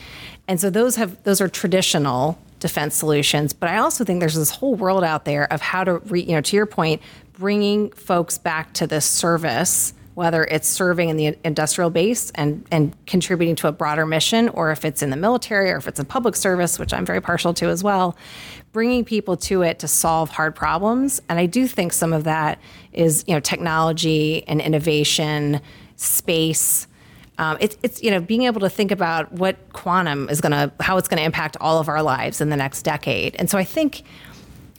And 0.48 0.60
so 0.60 0.70
those 0.70 0.96
have 0.98 1.24
those 1.24 1.42
are 1.42 1.48
traditional 1.48 2.38
defense 2.59 2.95
solutions. 2.95 3.53
But 3.53 3.69
I 3.69 3.77
also 3.77 4.03
think 4.03 4.19
there's 4.19 4.35
this 4.35 4.51
whole 4.51 4.75
world 4.75 5.03
out 5.03 5.25
there 5.25 5.51
of 5.51 5.62
how 5.62 5.83
to, 5.83 5.97
re, 6.00 6.21
you 6.21 6.33
know, 6.33 6.41
to 6.41 6.55
your 6.55 6.65
point, 6.65 7.01
bringing 7.33 7.91
folks 7.91 8.38
back 8.38 8.74
to 8.74 8.88
this 8.88 9.05
service, 9.05 9.93
whether 10.13 10.45
it's 10.45 10.67
serving 10.67 11.09
in 11.09 11.17
the 11.17 11.38
industrial 11.43 11.89
base 11.89 12.31
and, 12.35 12.65
and 12.71 12.95
contributing 13.05 13.55
to 13.57 13.67
a 13.67 13.71
broader 13.71 14.05
mission, 14.05 14.47
or 14.50 14.71
if 14.71 14.85
it's 14.85 15.01
in 15.01 15.09
the 15.09 15.17
military, 15.17 15.69
or 15.71 15.77
if 15.77 15.88
it's 15.88 16.00
in 16.00 16.05
public 16.05 16.35
service, 16.35 16.79
which 16.79 16.93
I'm 16.93 17.05
very 17.05 17.21
partial 17.21 17.53
to 17.55 17.67
as 17.67 17.83
well, 17.83 18.15
bringing 18.71 19.03
people 19.03 19.35
to 19.38 19.62
it 19.62 19.79
to 19.79 19.88
solve 19.88 20.29
hard 20.29 20.55
problems. 20.55 21.21
And 21.27 21.38
I 21.38 21.45
do 21.45 21.67
think 21.67 21.91
some 21.91 22.13
of 22.13 22.24
that 22.24 22.59
is, 22.93 23.25
you 23.27 23.33
know, 23.33 23.41
technology 23.41 24.47
and 24.47 24.62
innovation, 24.62 25.59
space 25.97 26.88
um, 27.38 27.58
it's, 27.60 27.77
it's 27.84 28.01
you 28.01 28.12
know 28.12 28.20
being 28.20 28.44
able 28.44 28.62
to 28.62 28.70
think 28.70 28.92
about 28.92 29.32
what 29.34 29.58
quantum 29.74 30.30
is 30.30 30.42
going 30.42 30.51
to 30.51 30.72
how 30.80 30.98
it's 30.98 31.08
going 31.08 31.18
to 31.18 31.24
impact 31.25 31.58
all 31.60 31.80
of 31.80 31.89
our 31.89 32.01
lives 32.01 32.42
in 32.42 32.50
the 32.50 32.58
next 32.58 32.84
decade. 32.84 33.36
And 33.38 33.50
so 33.50 33.58
i 33.58 33.63
think 33.63 34.04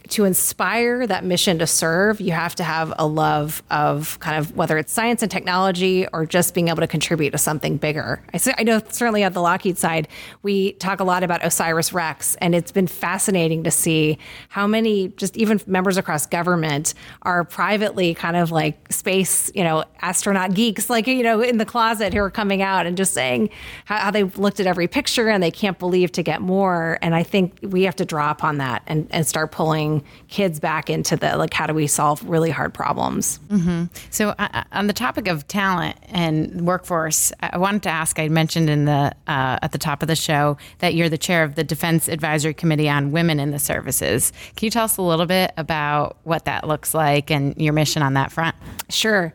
to 0.09 0.25
inspire 0.25 1.07
that 1.07 1.23
mission 1.23 1.59
to 1.59 1.67
serve, 1.67 2.21
you 2.21 2.31
have 2.31 2.55
to 2.55 2.63
have 2.63 2.93
a 2.97 3.05
love 3.05 3.63
of 3.69 4.19
kind 4.19 4.37
of 4.37 4.55
whether 4.55 4.77
it's 4.77 4.91
science 4.91 5.21
and 5.21 5.31
technology 5.31 6.07
or 6.13 6.25
just 6.25 6.53
being 6.53 6.67
able 6.69 6.79
to 6.79 6.87
contribute 6.87 7.31
to 7.31 7.37
something 7.37 7.77
bigger. 7.77 8.21
I, 8.33 8.39
I 8.57 8.63
know 8.63 8.81
certainly 8.89 9.23
at 9.23 9.33
the 9.33 9.41
Lockheed 9.41 9.77
side, 9.77 10.07
we 10.43 10.73
talk 10.73 10.99
a 10.99 11.03
lot 11.03 11.23
about 11.23 11.41
OSIRIS 11.41 11.93
REx, 11.93 12.35
and 12.35 12.55
it's 12.55 12.71
been 12.71 12.87
fascinating 12.87 13.63
to 13.63 13.71
see 13.71 14.17
how 14.49 14.67
many 14.67 15.09
just 15.09 15.37
even 15.37 15.59
members 15.67 15.97
across 15.97 16.25
government 16.25 16.93
are 17.23 17.43
privately 17.43 18.13
kind 18.13 18.35
of 18.35 18.51
like 18.51 18.91
space, 18.91 19.51
you 19.55 19.63
know, 19.63 19.83
astronaut 20.01 20.53
geeks, 20.53 20.89
like, 20.89 21.07
you 21.07 21.23
know, 21.23 21.41
in 21.41 21.57
the 21.57 21.65
closet 21.65 22.13
who 22.13 22.19
are 22.19 22.31
coming 22.31 22.61
out 22.61 22.85
and 22.85 22.97
just 22.97 23.13
saying 23.13 23.49
how, 23.85 23.97
how 23.97 24.11
they've 24.11 24.37
looked 24.37 24.59
at 24.59 24.67
every 24.67 24.87
picture 24.87 25.29
and 25.29 25.43
they 25.43 25.51
can't 25.51 25.79
believe 25.79 26.11
to 26.13 26.23
get 26.23 26.41
more. 26.41 26.97
And 27.01 27.15
I 27.15 27.23
think 27.23 27.59
we 27.61 27.83
have 27.83 27.95
to 27.97 28.05
draw 28.05 28.31
upon 28.31 28.57
that 28.57 28.83
and, 28.87 29.07
and 29.09 29.27
start 29.27 29.51
pulling 29.51 29.96
kids 30.27 30.59
back 30.59 30.89
into 30.89 31.15
the 31.15 31.37
like 31.37 31.53
how 31.53 31.67
do 31.67 31.73
we 31.73 31.87
solve 31.87 32.23
really 32.27 32.49
hard 32.49 32.73
problems? 32.73 33.39
Mm-hmm. 33.49 33.85
so 34.09 34.29
uh, 34.39 34.63
on 34.71 34.87
the 34.87 34.93
topic 34.93 35.27
of 35.27 35.47
talent 35.47 35.97
and 36.09 36.65
workforce 36.65 37.31
i 37.41 37.57
wanted 37.57 37.83
to 37.83 37.89
ask 37.89 38.19
i 38.19 38.27
mentioned 38.27 38.69
in 38.69 38.85
the 38.85 39.13
uh, 39.27 39.59
at 39.61 39.71
the 39.71 39.77
top 39.77 40.01
of 40.01 40.07
the 40.07 40.15
show 40.15 40.57
that 40.79 40.93
you're 40.93 41.09
the 41.09 41.17
chair 41.17 41.43
of 41.43 41.55
the 41.55 41.63
defense 41.63 42.07
advisory 42.07 42.53
committee 42.53 42.89
on 42.89 43.11
women 43.11 43.39
in 43.39 43.51
the 43.51 43.59
services. 43.59 44.31
Can 44.55 44.65
you 44.65 44.71
tell 44.71 44.85
us 44.85 44.97
a 44.97 45.01
little 45.01 45.25
bit 45.25 45.51
about 45.57 46.17
what 46.23 46.45
that 46.45 46.67
looks 46.67 46.93
like 46.93 47.31
and 47.31 47.55
your 47.57 47.73
mission 47.73 48.01
on 48.01 48.13
that 48.13 48.31
front? 48.31 48.55
Sure. 48.89 49.33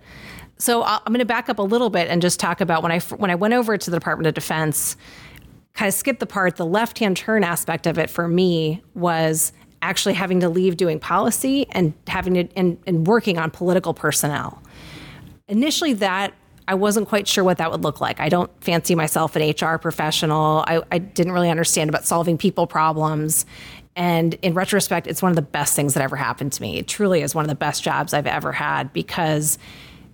So 0.59 0.85
I'm 0.85 1.01
going 1.07 1.19
to 1.19 1.25
back 1.25 1.49
up 1.49 1.59
a 1.59 1.63
little 1.63 1.91
bit 1.91 2.09
and 2.09 2.23
just 2.23 2.39
talk 2.39 2.61
about 2.61 2.83
when 2.83 2.93
I 2.93 3.01
when 3.01 3.31
I 3.31 3.35
went 3.35 3.55
over 3.55 3.77
to 3.77 3.91
the 3.91 3.97
Department 3.97 4.27
of 4.29 4.35
Defense 4.35 4.97
kind 5.75 5.89
of 5.89 5.95
skip 5.95 6.19
the 6.19 6.27
part 6.27 6.57
the 6.57 6.67
left 6.67 6.99
hand 6.99 7.17
turn 7.17 7.43
aspect 7.43 7.87
of 7.87 7.99
it 7.99 8.11
for 8.11 8.29
me 8.29 8.83
was 8.95 9.53
actually 9.83 10.15
having 10.15 10.41
to 10.41 10.49
leave 10.49 10.77
doing 10.77 10.99
policy 10.99 11.67
and 11.71 11.93
having 12.07 12.35
to 12.35 12.49
and, 12.57 12.79
and 12.87 13.07
working 13.07 13.39
on 13.39 13.51
political 13.51 13.93
personnel. 13.93 14.63
Initially, 15.49 15.93
that 15.95 16.33
I 16.69 16.75
wasn't 16.75 17.09
quite 17.09 17.27
sure 17.27 17.43
what 17.43 17.59
that 17.59 17.71
would 17.71 17.83
look 17.83 18.01
like. 18.01 18.21
I 18.21 18.29
don't 18.29 18.51
fancy 18.63 18.95
myself 18.95 19.37
an 19.37 19.51
HR 19.51 19.79
professional. 19.79 20.65
I, 20.67 20.81
I 20.93 20.99
didn't 20.99 21.33
really 21.33 21.51
understand 21.51 21.91
about 21.91 22.07
solving 22.07 22.39
people 22.39 22.67
problems. 22.67 23.45
And 23.97 24.35
in 24.43 24.55
retrospect, 24.55 25.07
it's 25.07 25.21
one 25.21 25.31
of 25.31 25.37
the 25.37 25.43
best 25.43 25.75
things 25.75 25.95
that 25.95 26.03
ever 26.03 26.17
happened 26.17 26.53
to 26.53 26.63
me. 26.63 26.79
It 26.79 26.89
truly 26.89 27.21
is 27.21 27.35
one 27.35 27.45
of 27.45 27.49
the 27.49 27.55
best 27.55 27.83
jobs 27.83 28.15
I've 28.15 28.27
ever 28.27 28.53
had 28.53 28.93
because 28.93 29.59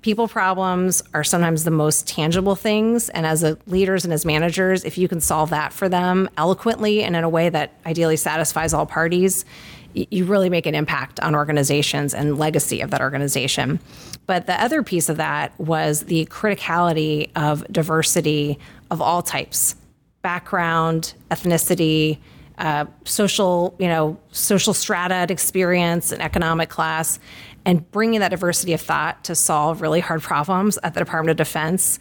people 0.09 0.27
problems 0.27 1.03
are 1.13 1.23
sometimes 1.23 1.65
the 1.65 1.71
most 1.71 2.09
tangible 2.09 2.57
things. 2.57 3.11
And 3.11 3.27
as 3.27 3.45
leaders 3.67 4.07
and 4.07 4.15
as 4.15 4.25
managers, 4.25 4.83
if 4.87 4.97
you 4.97 5.07
can 5.07 5.21
solve 5.21 5.51
that 5.51 5.71
for 5.71 5.87
them 5.87 6.31
eloquently 6.39 7.03
and 7.03 7.15
in 7.15 7.25
a 7.25 7.29
way 7.29 7.51
that 7.51 7.75
ideally 7.85 8.17
satisfies 8.17 8.73
all 8.73 8.87
parties, 8.87 9.45
you 9.93 10.25
really 10.25 10.49
make 10.49 10.65
an 10.65 10.75
impact 10.75 11.21
on 11.21 11.35
organizations 11.35 12.15
and 12.15 12.39
legacy 12.39 12.81
of 12.81 12.91
that 12.91 13.03
organization. 13.03 13.81
But 14.25 14.47
the 14.47 14.59
other 14.59 14.83
piece 14.83 15.11
of 15.11 15.19
that 15.19 15.53
was 15.61 16.05
the 16.05 16.25
criticality 16.25 17.29
of 17.37 17.71
diversity 17.71 18.59
of 18.91 19.03
all 19.03 19.21
types, 19.21 19.77
background, 20.23 21.13
ethnicity, 21.31 22.17
uh, 22.59 22.85
social, 23.05 23.75
you 23.79 23.89
know, 23.89 24.19
social 24.33 24.75
strata 24.75 25.15
and 25.15 25.31
experience 25.31 26.13
and 26.13 26.21
economic 26.21 26.69
class 26.69 27.19
and 27.65 27.91
bringing 27.91 28.21
that 28.21 28.31
diversity 28.31 28.73
of 28.73 28.81
thought 28.81 29.25
to 29.25 29.35
solve 29.35 29.81
really 29.81 30.01
hard 30.01 30.23
problems 30.23 30.79
at 30.83 30.95
the 30.95 31.01
Department 31.01 31.31
of 31.31 31.37
Defense 31.37 31.99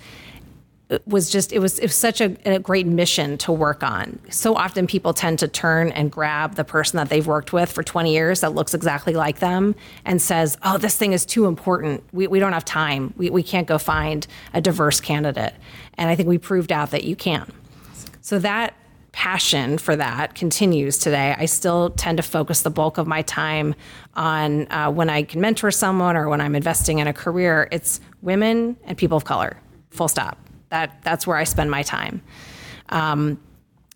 was 1.06 1.30
just 1.30 1.52
it 1.52 1.60
was 1.60 1.80
it 1.80 1.88
was 1.88 1.96
such 1.96 2.22
a, 2.22 2.38
a, 2.46 2.60
great 2.60 2.88
mission 2.88 3.38
to 3.40 3.52
work 3.52 3.84
on. 3.84 4.20
So 4.30 4.56
often 4.56 4.88
people 4.88 5.14
tend 5.14 5.40
to 5.40 5.48
turn 5.48 5.92
and 5.92 6.10
grab 6.10 6.56
the 6.56 6.64
person 6.64 6.96
that 6.98 7.10
they've 7.10 7.28
worked 7.28 7.52
with 7.52 7.70
for 7.70 7.84
20 7.84 8.14
years 8.14 8.40
that 8.40 8.54
looks 8.54 8.74
exactly 8.74 9.14
like 9.14 9.40
them 9.40 9.76
and 10.06 10.22
says, 10.22 10.58
"Oh, 10.64 10.78
this 10.78 10.96
thing 10.96 11.12
is 11.12 11.26
too 11.26 11.46
important. 11.46 12.04
We 12.14 12.28
we 12.28 12.40
don't 12.40 12.54
have 12.54 12.64
time. 12.64 13.14
We 13.18 13.30
we 13.30 13.44
can't 13.44 13.68
go 13.68 13.78
find 13.78 14.26
a 14.54 14.62
diverse 14.62 15.02
candidate." 15.02 15.54
And 15.98 16.10
I 16.10 16.16
think 16.16 16.30
we 16.30 16.38
proved 16.38 16.72
out 16.72 16.92
that 16.92 17.04
you 17.04 17.18
can. 17.18 17.52
So 18.22 18.40
that 18.40 18.74
passion 19.18 19.80
for 19.80 19.96
that 19.96 20.36
continues 20.36 21.00
today. 21.00 21.36
I 21.36 21.48
still 21.48 21.90
tend 21.90 22.18
to 22.18 22.24
focus 22.24 22.62
the 22.62 22.70
bulk 22.70 23.00
of 23.00 23.08
my 23.08 23.24
time 23.24 23.74
on 24.14 24.72
uh, 24.72 24.92
when 24.92 25.10
I 25.10 25.24
can 25.24 25.42
mentor 25.42 25.72
someone 25.72 26.16
or 26.16 26.30
when 26.30 26.40
I'm 26.40 26.54
investing 26.54 27.00
in 27.00 27.08
a 27.08 27.14
career. 27.14 27.68
It's 27.72 28.00
women 28.22 28.78
and 28.84 28.96
people 28.96 29.18
of 29.18 29.26
color. 29.26 29.60
Full 29.90 30.08
stop 30.08 30.38
that 30.70 31.02
that's 31.04 31.26
where 31.26 31.36
I 31.36 31.46
spend 31.46 31.72
my 31.72 31.82
time. 31.82 32.22
Um, 32.90 33.40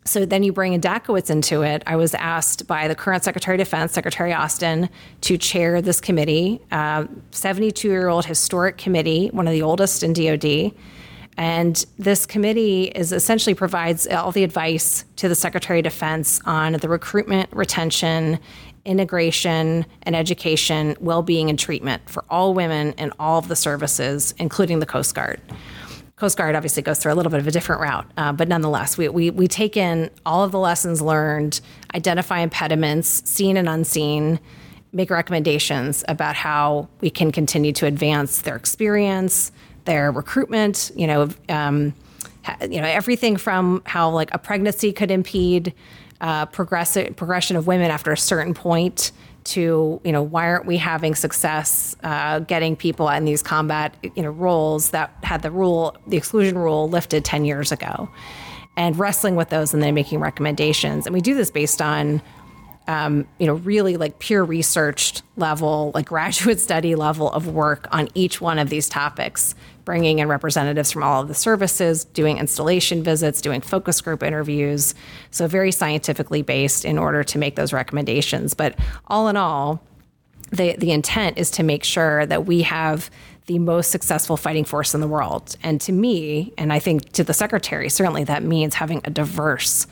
so 0.06 0.26
then 0.26 0.42
you 0.42 0.52
bring 0.52 0.80
DACOWITS 0.82 1.30
into 1.30 1.62
it. 1.62 1.84
I 1.86 1.96
was 1.98 2.16
asked 2.16 2.66
by 2.66 2.88
the 2.88 2.96
current 2.96 3.24
Secretary 3.24 3.56
of 3.56 3.60
Defense, 3.60 3.92
Secretary 3.92 4.34
Austin, 4.34 4.90
to 5.22 5.38
chair 5.38 5.80
this 5.84 6.02
committee, 6.02 6.60
72 6.72 7.88
uh, 7.88 7.92
year 7.92 8.08
old 8.08 8.26
historic 8.26 8.80
committee, 8.80 9.28
one 9.28 9.48
of 9.48 9.54
the 9.54 9.62
oldest 9.62 10.02
in 10.02 10.14
DoD. 10.14 10.74
And 11.38 11.86
this 11.98 12.26
committee 12.26 12.86
is 12.86 13.12
essentially 13.12 13.54
provides 13.54 14.08
all 14.08 14.32
the 14.32 14.44
advice 14.44 15.06
to 15.16 15.28
the 15.28 15.36
Secretary 15.36 15.80
of 15.80 15.84
Defense 15.84 16.42
on 16.46 16.74
the 16.74 16.90
recruitment, 16.90 17.50
retention, 17.52 18.40
integration, 18.86 19.86
and 20.04 20.16
education, 20.16 20.96
well 21.00 21.22
being, 21.22 21.50
and 21.50 21.58
treatment 21.58 22.10
for 22.10 22.26
all 22.30 22.54
women 22.54 22.94
in 22.94 23.12
all 23.20 23.40
of 23.40 23.48
the 23.48 23.56
services, 23.56 24.34
including 24.38 24.80
the 24.80 24.86
Coast 24.86 25.16
Guard. 25.16 25.42
Coast 26.16 26.38
Guard 26.38 26.56
obviously 26.56 26.84
goes 26.84 27.00
through 27.00 27.14
a 27.14 27.16
little 27.16 27.32
bit 27.32 27.40
of 27.40 27.48
a 27.48 27.52
different 27.52 27.82
route, 27.82 28.06
uh, 28.18 28.32
but 28.32 28.48
nonetheless, 28.48 28.98
we, 28.98 29.10
we, 29.10 29.32
we 29.32 29.48
take 29.48 29.76
in 29.76 30.10
all 30.24 30.44
of 30.44 30.52
the 30.52 30.60
lessons 30.60 31.02
learned, 31.02 31.62
identify 31.96 32.42
impediments, 32.42 33.28
seen 33.28 33.58
and 33.58 33.68
unseen, 33.68 34.40
make 34.94 35.10
recommendations 35.10 36.04
about 36.08 36.36
how 36.36 36.88
we 37.00 37.10
can 37.10 37.32
continue 37.32 37.72
to 37.72 37.86
advance 37.86 38.42
their 38.42 38.56
experience, 38.56 39.52
their 39.86 40.12
recruitment, 40.12 40.92
you 40.96 41.08
know, 41.08 41.30
um, 41.50 41.94
you 42.62 42.82
know, 42.82 42.88
everything 42.88 43.38
from 43.38 43.82
how 43.86 44.10
like 44.10 44.34
a 44.34 44.38
pregnancy 44.38 44.92
could 44.92 45.12
impede 45.12 45.74
uh, 46.22 46.46
progressive 46.48 47.16
progression 47.16 47.56
of 47.56 47.68
women 47.68 47.92
after 47.92 48.12
a 48.12 48.18
certain 48.18 48.54
point 48.54 49.12
to 49.44 50.00
you 50.04 50.12
know 50.12 50.22
why 50.22 50.46
aren't 50.46 50.68
we 50.68 50.78
having 50.78 51.16
success 51.16 51.96
uh, 52.04 52.38
getting 52.40 52.76
people 52.76 53.10
in 53.10 53.26
these 53.26 53.42
combat 53.42 53.96
you 54.16 54.22
know 54.22 54.30
roles 54.30 54.92
that 54.92 55.12
had 55.24 55.42
the 55.42 55.50
rule 55.50 55.98
the 56.06 56.16
exclusion 56.16 56.60
rule 56.60 56.88
lifted 56.88 57.26
10 57.26 57.44
years 57.44 57.72
ago 57.72 58.08
and 58.78 58.98
wrestling 58.98 59.36
with 59.36 59.50
those 59.50 59.74
and 59.74 59.84
then 59.84 59.94
making 59.94 60.20
recommendations. 60.20 61.06
And 61.06 61.14
we 61.14 61.22
do 61.22 61.36
this 61.36 61.52
based 61.52 61.82
on 61.82 62.22
um, 62.88 63.28
you 63.38 63.46
know 63.46 63.54
really 63.56 63.96
like 63.96 64.20
peer 64.20 64.44
researched 64.44 65.22
level 65.38 65.92
like 65.94 66.06
graduate 66.08 66.60
study 66.60 66.96
level 66.96 67.32
of 67.32 67.48
work 67.48 67.88
on 67.92 68.10
each 68.16 68.42
one 68.42 68.58
of 68.60 68.70
these 68.70 68.90
topics 68.90 69.56
bringing 69.86 70.20
in 70.20 70.28
representatives 70.28 70.92
from 70.92 71.04
all 71.04 71.22
of 71.22 71.28
the 71.28 71.34
services, 71.34 72.06
doing 72.06 72.38
installation 72.38 73.04
visits, 73.04 73.42
doing 73.42 73.62
focus 73.62 74.02
group 74.02 74.24
interviews. 74.24 74.94
So, 75.32 75.48
very 75.48 75.72
scientifically 75.72 76.42
based 76.42 76.86
in 76.86 76.98
order 76.98 77.24
to 77.24 77.38
make 77.38 77.56
those 77.56 77.74
recommendations. 77.74 78.54
But 78.54 78.78
all 79.08 79.28
in 79.28 79.38
all, 79.38 79.82
the, 80.52 80.76
the 80.78 80.92
intent 80.92 81.38
is 81.38 81.50
to 81.52 81.64
make 81.64 81.84
sure 81.84 82.26
that 82.26 82.46
we 82.46 82.64
have 82.64 83.10
the 83.48 83.60
most 83.60 83.92
successful 83.92 84.38
fighting 84.38 84.66
force 84.66 84.94
in 84.94 85.02
the 85.02 85.08
world. 85.08 85.56
And 85.64 85.82
to 85.82 85.92
me, 85.92 86.54
and 86.58 86.72
I 86.72 86.80
think 86.80 87.12
to 87.14 87.24
the 87.24 87.34
secretary, 87.34 87.90
certainly 87.90 88.24
that 88.26 88.44
means 88.44 88.76
having 88.76 89.02
a 89.04 89.10
diverse, 89.10 89.88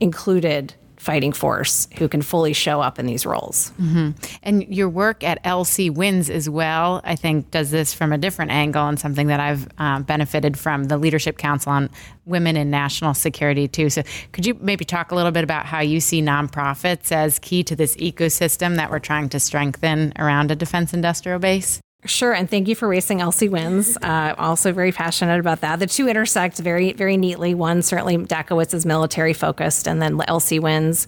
included 0.00 0.74
fighting 0.98 1.32
force 1.32 1.88
who 1.98 2.08
can 2.08 2.22
fully 2.22 2.52
show 2.52 2.80
up 2.80 2.98
in 2.98 3.06
these 3.06 3.24
roles. 3.24 3.70
Mm-hmm. 3.80 4.10
And 4.42 4.62
your 4.74 4.88
work 4.88 5.22
at 5.22 5.42
LC 5.44 5.94
Wins 5.94 6.28
as 6.28 6.50
well, 6.50 7.00
I 7.04 7.16
think, 7.16 7.50
does 7.50 7.70
this 7.70 7.94
from 7.94 8.12
a 8.12 8.18
different 8.18 8.50
angle 8.50 8.86
and 8.86 8.98
something 8.98 9.28
that 9.28 9.40
I've 9.40 9.68
uh, 9.78 10.00
benefited 10.00 10.58
from 10.58 10.84
the 10.84 10.98
Leadership 10.98 11.38
Council 11.38 11.72
on 11.72 11.90
Women 12.26 12.56
in 12.56 12.70
National 12.70 13.14
Security, 13.14 13.68
too. 13.68 13.90
So, 13.90 14.02
could 14.32 14.44
you 14.44 14.54
maybe 14.60 14.84
talk 14.84 15.12
a 15.12 15.14
little 15.14 15.32
bit 15.32 15.44
about 15.44 15.66
how 15.66 15.80
you 15.80 16.00
see 16.00 16.20
nonprofits 16.20 17.12
as 17.12 17.38
key 17.38 17.62
to 17.64 17.76
this 17.76 17.96
ecosystem 17.96 18.76
that 18.76 18.90
we're 18.90 18.98
trying 18.98 19.28
to 19.30 19.40
strengthen 19.40 20.12
around 20.18 20.50
a 20.50 20.56
defense 20.56 20.92
industrial 20.92 21.38
base? 21.38 21.80
Sure, 22.08 22.32
and 22.32 22.48
thank 22.48 22.68
you 22.68 22.74
for 22.74 22.88
racing 22.88 23.18
LC 23.18 23.50
Wins. 23.50 23.98
Uh, 23.98 24.34
also 24.38 24.72
very 24.72 24.92
passionate 24.92 25.38
about 25.38 25.60
that. 25.60 25.78
The 25.78 25.86
two 25.86 26.08
intersect 26.08 26.58
very, 26.58 26.94
very 26.94 27.18
neatly. 27.18 27.54
One 27.54 27.82
certainly 27.82 28.16
DACOWITS 28.16 28.72
is 28.72 28.86
military 28.86 29.34
focused, 29.34 29.86
and 29.86 30.00
then 30.00 30.16
LC 30.18 30.58
Wins 30.58 31.06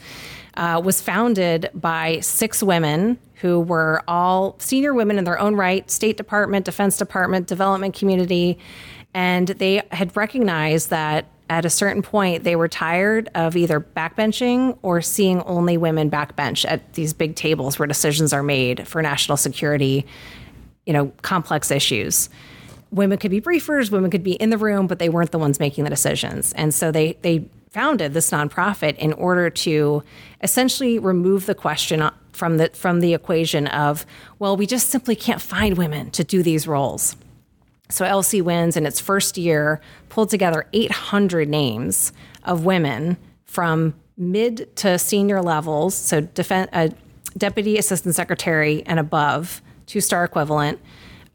uh, 0.55 0.81
was 0.85 1.01
founded 1.01 1.71
by 1.73 2.21
six 2.21 2.63
women 2.63 3.19
who 3.37 3.61
were 3.61 4.03
all 4.07 4.57
senior 4.59 4.93
women 4.93 5.17
in 5.17 5.25
their 5.25 5.39
own 5.39 5.57
right, 5.57 5.91
State 5.91 6.19
Department, 6.19 6.67
Defense 6.67 6.99
Department, 6.99 7.47
development 7.47 7.95
community, 7.95 8.59
and 9.15 9.49
they 9.49 9.83
had 9.93 10.15
recognized 10.15 10.91
that 10.91 11.25
at 11.49 11.65
a 11.65 11.71
certain 11.71 12.03
point 12.03 12.45
they 12.45 12.57
were 12.57 12.69
tired 12.69 13.29
of 13.35 13.57
either 13.57 13.81
backbenching 13.81 14.79
or 14.83 15.01
seeing 15.01 15.41
only 15.43 15.79
women 15.79 16.11
backbench 16.11 16.65
at 16.69 16.93
these 16.93 17.15
big 17.15 17.35
tables 17.35 17.79
where 17.79 17.89
decisions 17.89 18.33
are 18.33 18.43
made 18.43 18.87
for 18.87 19.01
national 19.01 19.37
security 19.37 20.07
you 20.87 20.93
know, 20.93 21.13
complex 21.23 21.71
issues. 21.71 22.29
Women 22.91 23.19
could 23.19 23.31
be 23.31 23.41
briefers, 23.41 23.91
women 23.91 24.11
could 24.11 24.25
be 24.25 24.33
in 24.33 24.51
the 24.51 24.59
room, 24.59 24.87
but 24.87 24.99
they 24.99 25.09
weren't 25.09 25.31
the 25.31 25.39
ones 25.39 25.61
making 25.61 25.85
the 25.85 25.91
decisions. 25.91 26.53
And 26.55 26.75
so 26.75 26.91
they 26.91 27.19
they 27.23 27.49
founded 27.71 28.15
this 28.15 28.31
nonprofit 28.31 28.97
in 28.97 29.13
order 29.13 29.49
to 29.49 30.03
essentially 30.43 30.99
remove 30.99 31.47
the 31.47 31.55
question 31.55 32.09
from 32.33 32.57
the 32.57 32.71
from 32.75 33.01
the 33.01 33.15
equation 33.15 33.67
of, 33.69 34.05
well, 34.39 34.57
we 34.57 34.67
just 34.67 34.89
simply 34.89 35.15
can't 35.15 35.41
find 35.41 35.79
women 35.79 36.11
to 36.11 36.25
do 36.25 36.43
these 36.43 36.67
roles. 36.67 37.17
So 37.91 38.05
LC 38.05 38.43
Wins 38.43 38.77
in 38.77 38.87
its 38.87 39.01
first 39.01 39.37
year 39.37 39.81
pulled 40.09 40.31
together 40.31 40.67
800 40.73 41.49
names 41.49 42.13
of 42.45 42.65
women 42.65 43.17
from 43.45 43.95
mid 44.17 44.75
to 44.77 44.99
senior 44.99 45.43
levels, 45.43 45.95
so 45.95 46.21
defense, 46.21 46.71
uh, 46.73 46.89
deputy 47.37 47.79
assistant 47.79 48.15
secretary 48.15 48.83
and 48.87 49.01
above, 49.01 49.61
two 49.91 50.01
star 50.01 50.23
equivalent, 50.23 50.79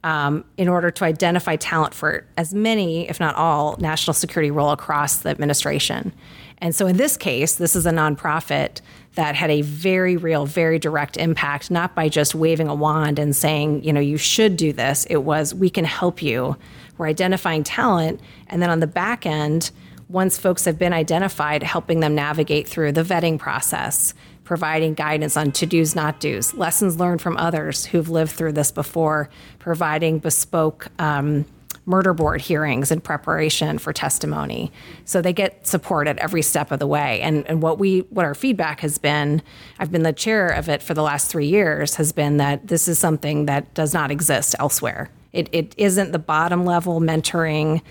um, 0.06 0.46
in 0.56 0.70
order 0.70 0.92
to 0.92 1.04
identify 1.04 1.58
talent 1.58 1.94
for 1.94 2.26
as 2.38 2.54
many, 2.54 3.10
if 3.10 3.20
not 3.20 3.36
all, 3.36 3.76
national 3.80 4.14
security 4.14 4.50
role 4.50 4.72
across 4.72 5.18
the 5.18 5.30
administration. 5.30 6.14
And 6.60 6.74
so 6.74 6.88
in 6.88 6.96
this 6.96 7.18
case, 7.18 7.56
this 7.56 7.76
is 7.76 7.86
a 7.86 7.92
nonprofit 7.92 8.80
that 9.16 9.36
had 9.36 9.52
a 9.52 9.62
very 9.62 10.16
real, 10.16 10.46
very 10.46 10.80
direct 10.80 11.18
impact, 11.18 11.70
not 11.70 11.96
by 11.96 12.08
just 12.08 12.34
waving 12.34 12.70
a 12.70 12.76
wand 12.76 13.20
and 13.20 13.36
saying, 13.36 13.84
you 13.84 13.92
know, 13.92 14.00
you 14.00 14.18
should 14.18 14.56
do 14.56 14.72
this. 14.72 15.06
It 15.10 15.24
was, 15.24 15.54
we 15.54 15.70
can 15.70 15.84
help 15.84 16.22
you. 16.22 16.56
We're 16.98 17.08
identifying 17.08 17.64
talent. 17.64 18.22
And 18.48 18.62
then 18.62 18.70
on 18.70 18.80
the 18.80 18.88
back 18.88 19.26
end, 19.26 19.72
once 20.08 20.38
folks 20.38 20.66
have 20.66 20.78
been 20.78 20.94
identified, 20.94 21.64
helping 21.64 22.00
them 22.00 22.16
navigate 22.16 22.68
through 22.68 22.92
the 22.92 23.04
vetting 23.04 23.40
process, 23.40 24.14
providing 24.44 24.94
guidance 24.94 25.36
on 25.36 25.52
to 25.52 25.66
do's, 25.66 25.96
not 25.96 26.20
do's, 26.20 26.54
lessons 26.54 27.00
learned 27.00 27.22
from 27.22 27.36
others 27.38 27.86
who've 27.86 28.10
lived 28.10 28.32
through 28.32 28.52
this 28.54 28.72
before, 28.72 29.30
providing 29.60 30.20
bespoke 30.20 30.88
um, 31.00 31.46
murder 31.86 32.14
board 32.14 32.42
hearings 32.42 32.92
in 32.92 33.00
preparation 33.00 33.78
for 33.78 33.94
testimony. 33.94 34.72
So 35.06 35.22
they 35.22 35.34
get 35.34 35.68
support 35.68 36.08
at 36.08 36.18
every 36.18 36.42
step 36.42 36.72
of 36.72 36.80
the 36.80 36.88
way. 36.88 37.22
And, 37.22 37.48
and 37.48 37.62
what 37.62 37.80
we 37.80 38.00
what 38.10 38.26
our 38.26 38.34
feedback 38.34 38.80
has 38.80 38.98
been, 38.98 39.42
I've 39.80 39.92
been 39.92 40.04
the 40.04 40.14
chair 40.14 40.48
of 40.48 40.68
it 40.70 40.82
for 40.82 40.94
the 40.94 41.04
last 41.04 41.30
three 41.30 41.48
years, 41.48 41.96
has 41.96 42.12
been 42.12 42.38
that 42.38 42.68
this 42.68 42.88
is 42.88 42.98
something 42.98 43.46
that 43.46 43.74
does 43.74 43.94
not 43.94 44.12
exist 44.12 44.56
elsewhere. 44.60 45.10
It, 45.32 45.50
it 45.52 45.76
isn't 45.78 46.12
the 46.12 46.20
bottom 46.20 46.66
level 46.66 47.02
mentoring 47.02 47.82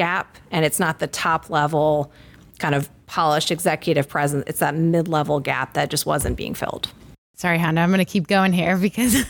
gap, 0.00 0.38
and 0.50 0.64
it's 0.64 0.80
not 0.80 0.98
the 0.98 1.06
top 1.06 1.50
level 1.50 2.10
kind 2.58 2.74
of 2.74 2.88
polished 3.06 3.50
executive 3.50 4.08
presence. 4.08 4.44
It's 4.46 4.60
that 4.60 4.74
mid 4.74 5.08
level 5.08 5.40
gap 5.40 5.74
that 5.74 5.90
just 5.90 6.06
wasn't 6.06 6.38
being 6.38 6.54
filled. 6.54 6.90
Sorry, 7.40 7.56
Hondo, 7.56 7.80
I'm 7.80 7.88
going 7.88 8.00
to 8.00 8.04
keep 8.04 8.26
going 8.26 8.52
here 8.52 8.76
because, 8.90 9.24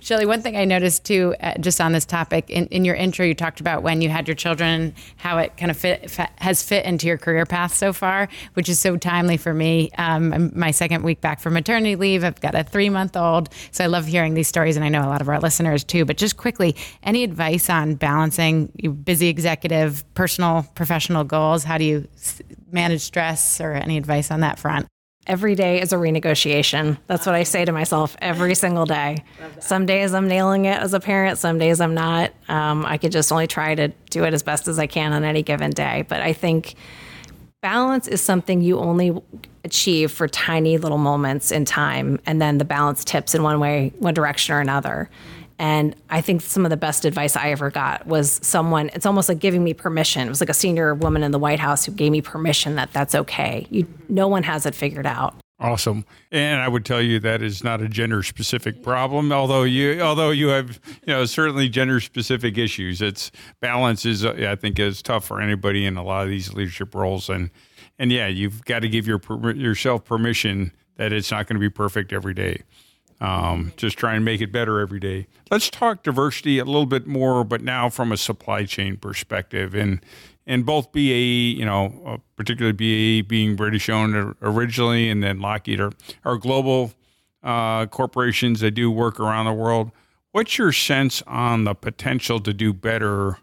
Shelly, 0.00 0.26
one 0.26 0.42
thing 0.42 0.56
I 0.56 0.64
noticed 0.64 1.04
too, 1.04 1.34
uh, 1.40 1.54
just 1.58 1.80
on 1.80 1.90
this 1.90 2.04
topic, 2.04 2.48
in, 2.50 2.66
in, 2.66 2.84
your 2.84 2.94
intro, 2.94 3.26
you 3.26 3.34
talked 3.34 3.58
about 3.58 3.82
when 3.82 4.00
you 4.00 4.08
had 4.08 4.28
your 4.28 4.36
children, 4.36 4.94
how 5.16 5.38
it 5.38 5.56
kind 5.56 5.68
of 5.68 5.76
fit, 5.76 6.08
has 6.36 6.62
fit 6.62 6.84
into 6.84 7.08
your 7.08 7.18
career 7.18 7.44
path 7.46 7.74
so 7.74 7.92
far, 7.92 8.28
which 8.54 8.68
is 8.68 8.78
so 8.78 8.96
timely 8.96 9.36
for 9.36 9.52
me. 9.52 9.90
Um, 9.98 10.52
my 10.54 10.70
second 10.70 11.02
week 11.02 11.20
back 11.20 11.40
from 11.40 11.54
maternity 11.54 11.96
leave, 11.96 12.22
I've 12.22 12.40
got 12.40 12.54
a 12.54 12.62
three 12.62 12.90
month 12.90 13.16
old. 13.16 13.48
So 13.72 13.82
I 13.82 13.88
love 13.88 14.06
hearing 14.06 14.34
these 14.34 14.46
stories, 14.46 14.76
and 14.76 14.84
I 14.84 14.88
know 14.88 15.02
a 15.02 15.10
lot 15.10 15.20
of 15.20 15.28
our 15.28 15.40
listeners 15.40 15.82
too. 15.82 16.04
But 16.04 16.16
just 16.16 16.36
quickly, 16.36 16.76
any 17.02 17.24
advice 17.24 17.68
on 17.68 17.96
balancing 17.96 18.66
busy 19.02 19.26
executive, 19.26 20.04
personal, 20.14 20.64
professional 20.76 21.24
goals? 21.24 21.64
How 21.64 21.76
do 21.76 21.82
you 21.82 22.06
manage 22.70 23.00
stress 23.00 23.60
or 23.60 23.72
any 23.72 23.96
advice 23.96 24.30
on 24.30 24.42
that 24.42 24.60
front? 24.60 24.86
Every 25.28 25.54
day 25.54 25.80
is 25.80 25.92
a 25.92 25.96
renegotiation. 25.96 26.98
That's 27.06 27.26
what 27.26 27.34
I 27.34 27.42
say 27.42 27.64
to 27.64 27.72
myself 27.72 28.16
every 28.20 28.54
single 28.54 28.86
day. 28.86 29.22
Some 29.60 29.86
days 29.86 30.14
I'm 30.14 30.26
nailing 30.26 30.64
it 30.64 30.80
as 30.80 30.94
a 30.94 31.00
parent, 31.00 31.38
some 31.38 31.58
days 31.58 31.80
I'm 31.80 31.94
not. 31.94 32.32
Um, 32.48 32.84
I 32.86 32.96
could 32.98 33.12
just 33.12 33.30
only 33.30 33.46
try 33.46 33.74
to 33.74 33.88
do 34.10 34.24
it 34.24 34.32
as 34.32 34.42
best 34.42 34.66
as 34.66 34.78
I 34.78 34.86
can 34.86 35.12
on 35.12 35.24
any 35.24 35.42
given 35.42 35.70
day. 35.70 36.04
But 36.08 36.22
I 36.22 36.32
think 36.32 36.74
balance 37.60 38.08
is 38.08 38.22
something 38.22 38.62
you 38.62 38.78
only 38.78 39.20
achieve 39.64 40.10
for 40.10 40.26
tiny 40.28 40.78
little 40.78 40.98
moments 40.98 41.50
in 41.50 41.64
time, 41.64 42.18
and 42.24 42.40
then 42.40 42.58
the 42.58 42.64
balance 42.64 43.04
tips 43.04 43.34
in 43.34 43.42
one 43.42 43.60
way, 43.60 43.92
one 43.98 44.14
direction 44.14 44.54
or 44.54 44.60
another. 44.60 45.10
And 45.58 45.96
I 46.08 46.20
think 46.20 46.42
some 46.42 46.64
of 46.64 46.70
the 46.70 46.76
best 46.76 47.04
advice 47.04 47.34
I 47.34 47.50
ever 47.50 47.70
got 47.70 48.06
was 48.06 48.38
someone, 48.42 48.90
it's 48.94 49.06
almost 49.06 49.28
like 49.28 49.40
giving 49.40 49.64
me 49.64 49.74
permission. 49.74 50.26
It 50.26 50.30
was 50.30 50.40
like 50.40 50.50
a 50.50 50.54
senior 50.54 50.94
woman 50.94 51.22
in 51.22 51.32
the 51.32 51.38
White 51.38 51.58
House 51.58 51.84
who 51.84 51.92
gave 51.92 52.12
me 52.12 52.20
permission 52.20 52.76
that 52.76 52.92
that's 52.92 53.14
okay. 53.14 53.66
You, 53.70 53.86
no 54.08 54.28
one 54.28 54.44
has 54.44 54.66
it 54.66 54.74
figured 54.74 55.06
out. 55.06 55.34
Awesome. 55.60 56.04
And 56.30 56.60
I 56.60 56.68
would 56.68 56.84
tell 56.84 57.02
you 57.02 57.18
that 57.18 57.42
is 57.42 57.64
not 57.64 57.82
a 57.82 57.88
gender 57.88 58.22
specific 58.22 58.80
problem, 58.80 59.32
although 59.32 59.64
you 59.64 60.00
although 60.00 60.30
you 60.30 60.48
have 60.48 60.78
you 61.04 61.12
know 61.12 61.24
certainly 61.24 61.68
gender 61.68 61.98
specific 61.98 62.56
issues. 62.56 63.02
It's 63.02 63.32
balance 63.60 64.06
is 64.06 64.24
I 64.24 64.54
think 64.54 64.78
is 64.78 65.02
tough 65.02 65.24
for 65.24 65.40
anybody 65.40 65.84
in 65.84 65.96
a 65.96 66.04
lot 66.04 66.22
of 66.22 66.28
these 66.28 66.54
leadership 66.54 66.94
roles 66.94 67.28
and 67.28 67.50
and 67.98 68.12
yeah, 68.12 68.28
you've 68.28 68.64
got 68.66 68.80
to 68.80 68.88
give 68.88 69.08
your 69.08 69.20
yourself 69.52 70.04
permission 70.04 70.70
that 70.96 71.12
it's 71.12 71.32
not 71.32 71.48
going 71.48 71.56
to 71.56 71.60
be 71.60 71.70
perfect 71.70 72.12
every 72.12 72.34
day. 72.34 72.62
Um, 73.20 73.72
just 73.76 73.98
try 73.98 74.14
and 74.14 74.24
make 74.24 74.40
it 74.40 74.52
better 74.52 74.78
every 74.78 75.00
day. 75.00 75.26
Let's 75.50 75.70
talk 75.70 76.04
diversity 76.04 76.58
a 76.58 76.64
little 76.64 76.86
bit 76.86 77.06
more, 77.06 77.42
but 77.42 77.62
now 77.62 77.88
from 77.88 78.12
a 78.12 78.16
supply 78.16 78.64
chain 78.64 78.96
perspective. 78.96 79.74
And 79.74 80.00
and 80.46 80.64
both 80.64 80.92
BAE, 80.92 81.54
you 81.58 81.64
know, 81.64 82.00
uh, 82.06 82.16
particularly 82.36 82.72
BAE 82.72 83.28
being 83.28 83.54
British 83.54 83.88
owned 83.88 84.34
originally, 84.40 85.10
and 85.10 85.22
then 85.22 85.40
Lockheed 85.40 85.78
are, 85.78 85.92
are 86.24 86.38
global 86.38 86.92
uh, 87.42 87.86
corporations 87.86 88.60
that 88.60 88.70
do 88.70 88.90
work 88.90 89.20
around 89.20 89.44
the 89.44 89.52
world. 89.52 89.90
What's 90.32 90.56
your 90.56 90.72
sense 90.72 91.22
on 91.26 91.64
the 91.64 91.74
potential 91.74 92.40
to 92.40 92.54
do 92.54 92.72
better 92.72 93.38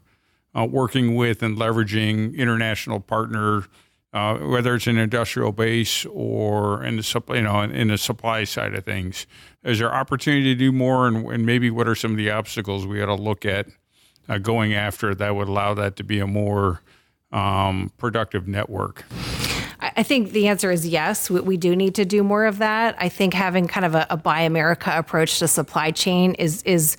uh, 0.56 0.66
working 0.66 1.16
with 1.16 1.44
and 1.44 1.58
leveraging 1.58 2.36
international 2.36 3.00
partner 3.00 3.66
uh, 4.16 4.38
whether 4.38 4.74
it's 4.76 4.88
an 4.88 4.98
industrial 4.98 5.52
base 5.52 6.06
or 6.06 6.82
in 6.86 6.96
the 6.96 7.04
supply, 7.04 7.36
you 7.36 7.42
know 7.42 7.62
in 7.62 7.90
the 7.90 7.98
supply 7.98 8.46
side 8.46 8.74
of 8.74 8.86
things. 8.86 9.28
Is 9.66 9.80
there 9.80 9.94
opportunity 9.94 10.54
to 10.54 10.56
do 10.56 10.72
more, 10.72 11.06
and, 11.06 11.28
and 11.28 11.46
maybe 11.46 11.70
what 11.70 11.86
are 11.86 11.96
some 11.96 12.12
of 12.12 12.18
the 12.18 12.32
obstacles 12.32 12.88
we 12.88 13.00
got 13.00 13.08
to 13.08 13.16
look 13.16 13.46
at 13.46 13.68
uh, 14.30 14.38
going 14.38 14.74
after 14.74 15.14
that 15.14 15.36
would 15.36 15.50
allow 15.50 15.74
that 15.74 15.98
to 15.98 16.04
be 16.06 16.20
a 16.20 16.28
more 16.28 16.82
um, 17.34 17.92
productive 17.98 18.48
network? 18.48 19.04
I 19.82 20.04
think 20.04 20.32
the 20.32 20.48
answer 20.48 20.72
is 20.72 20.88
yes. 20.88 21.30
We, 21.30 21.42
we, 21.42 21.58
do 21.58 21.76
need 21.76 21.96
to 21.96 22.06
do 22.06 22.24
more 22.24 22.46
of 22.46 22.60
that. 22.60 22.96
I 22.98 23.10
think 23.10 23.34
having 23.34 23.68
kind 23.68 23.86
of 23.86 23.96
a, 23.96 24.08
a 24.10 24.16
Buy 24.16 24.42
America 24.42 24.94
approach 24.96 25.40
to 25.40 25.48
supply 25.50 25.92
chain 25.92 26.36
is 26.36 26.64
is 26.64 26.96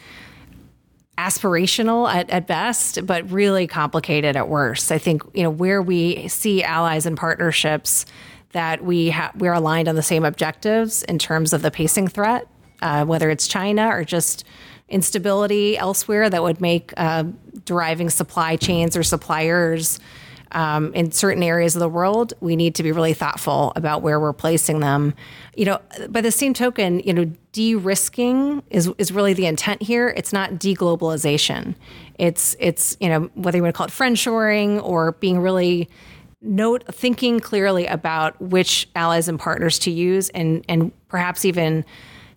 aspirational 1.19 2.13
at, 2.13 2.29
at 2.31 2.47
best, 2.47 3.07
but 3.07 3.31
really 3.31 3.67
complicated 3.67 4.37
at 4.37 4.49
worst. 4.49 4.93
I 4.93 4.99
think 4.99 5.23
you 5.35 5.43
know 5.43 5.51
where 5.51 5.81
we 5.81 6.29
see 6.29 6.63
allies 6.63 7.07
and 7.07 7.17
partnerships 7.17 8.07
that 8.53 8.85
we 8.85 9.11
ha- 9.11 9.33
we're 9.37 9.53
aligned 9.53 9.89
on 9.89 9.97
the 9.97 10.03
same 10.03 10.25
objectives 10.25 11.03
in 11.05 11.19
terms 11.19 11.53
of 11.53 11.63
the 11.63 11.71
pacing 11.71 12.09
threat, 12.09 12.47
uh, 12.83 13.05
whether 13.05 13.31
it's 13.31 13.49
China 13.49 13.89
or 13.89 14.05
just 14.05 14.45
instability 14.89 15.77
elsewhere 15.77 16.31
that 16.31 16.43
would 16.43 16.61
make 16.61 16.93
uh, 16.97 17.25
deriving 17.65 18.09
supply 18.09 18.57
chains 18.57 18.97
or 18.97 19.03
suppliers 19.03 19.99
um, 20.53 20.95
in 20.95 21.13
certain 21.13 21.43
areas 21.43 21.75
of 21.77 21.81
the 21.81 21.89
world, 21.89 22.35
we 22.41 22.57
need 22.57 22.75
to 22.77 22.83
be 22.83 22.93
really 22.93 23.15
thoughtful 23.15 23.73
about 23.77 24.03
where 24.03 24.21
we're 24.21 24.33
placing 24.33 24.81
them. 24.81 25.15
You 25.57 25.67
know, 25.67 25.81
by 26.09 26.21
the 26.21 26.31
same 26.31 26.55
token, 26.55 27.01
you 27.01 27.13
know, 27.13 27.31
de-risking 27.53 28.63
is 28.71 28.91
is 28.99 29.13
really 29.13 29.33
the 29.33 29.47
intent 29.47 29.83
here. 29.83 30.09
It's 30.17 30.33
not 30.33 30.53
deglobalization. 30.53 31.75
It's 32.19 32.57
it's 32.59 32.97
you 33.01 33.09
know 33.09 33.31
whether 33.35 33.59
you 33.59 33.63
want 33.63 33.75
to 33.75 33.77
call 33.77 33.87
it 33.87 33.93
friendshoring 33.93 34.83
or 34.83 35.13
being 35.13 35.41
really 35.41 35.89
note 36.43 36.85
thinking 36.95 37.41
clearly 37.41 37.87
about 37.87 38.41
which 38.41 38.89
allies 38.95 39.29
and 39.29 39.39
partners 39.39 39.79
to 39.81 39.91
use 39.91 40.29
and 40.31 40.65
and 40.69 40.93
perhaps 41.09 41.45
even 41.45 41.85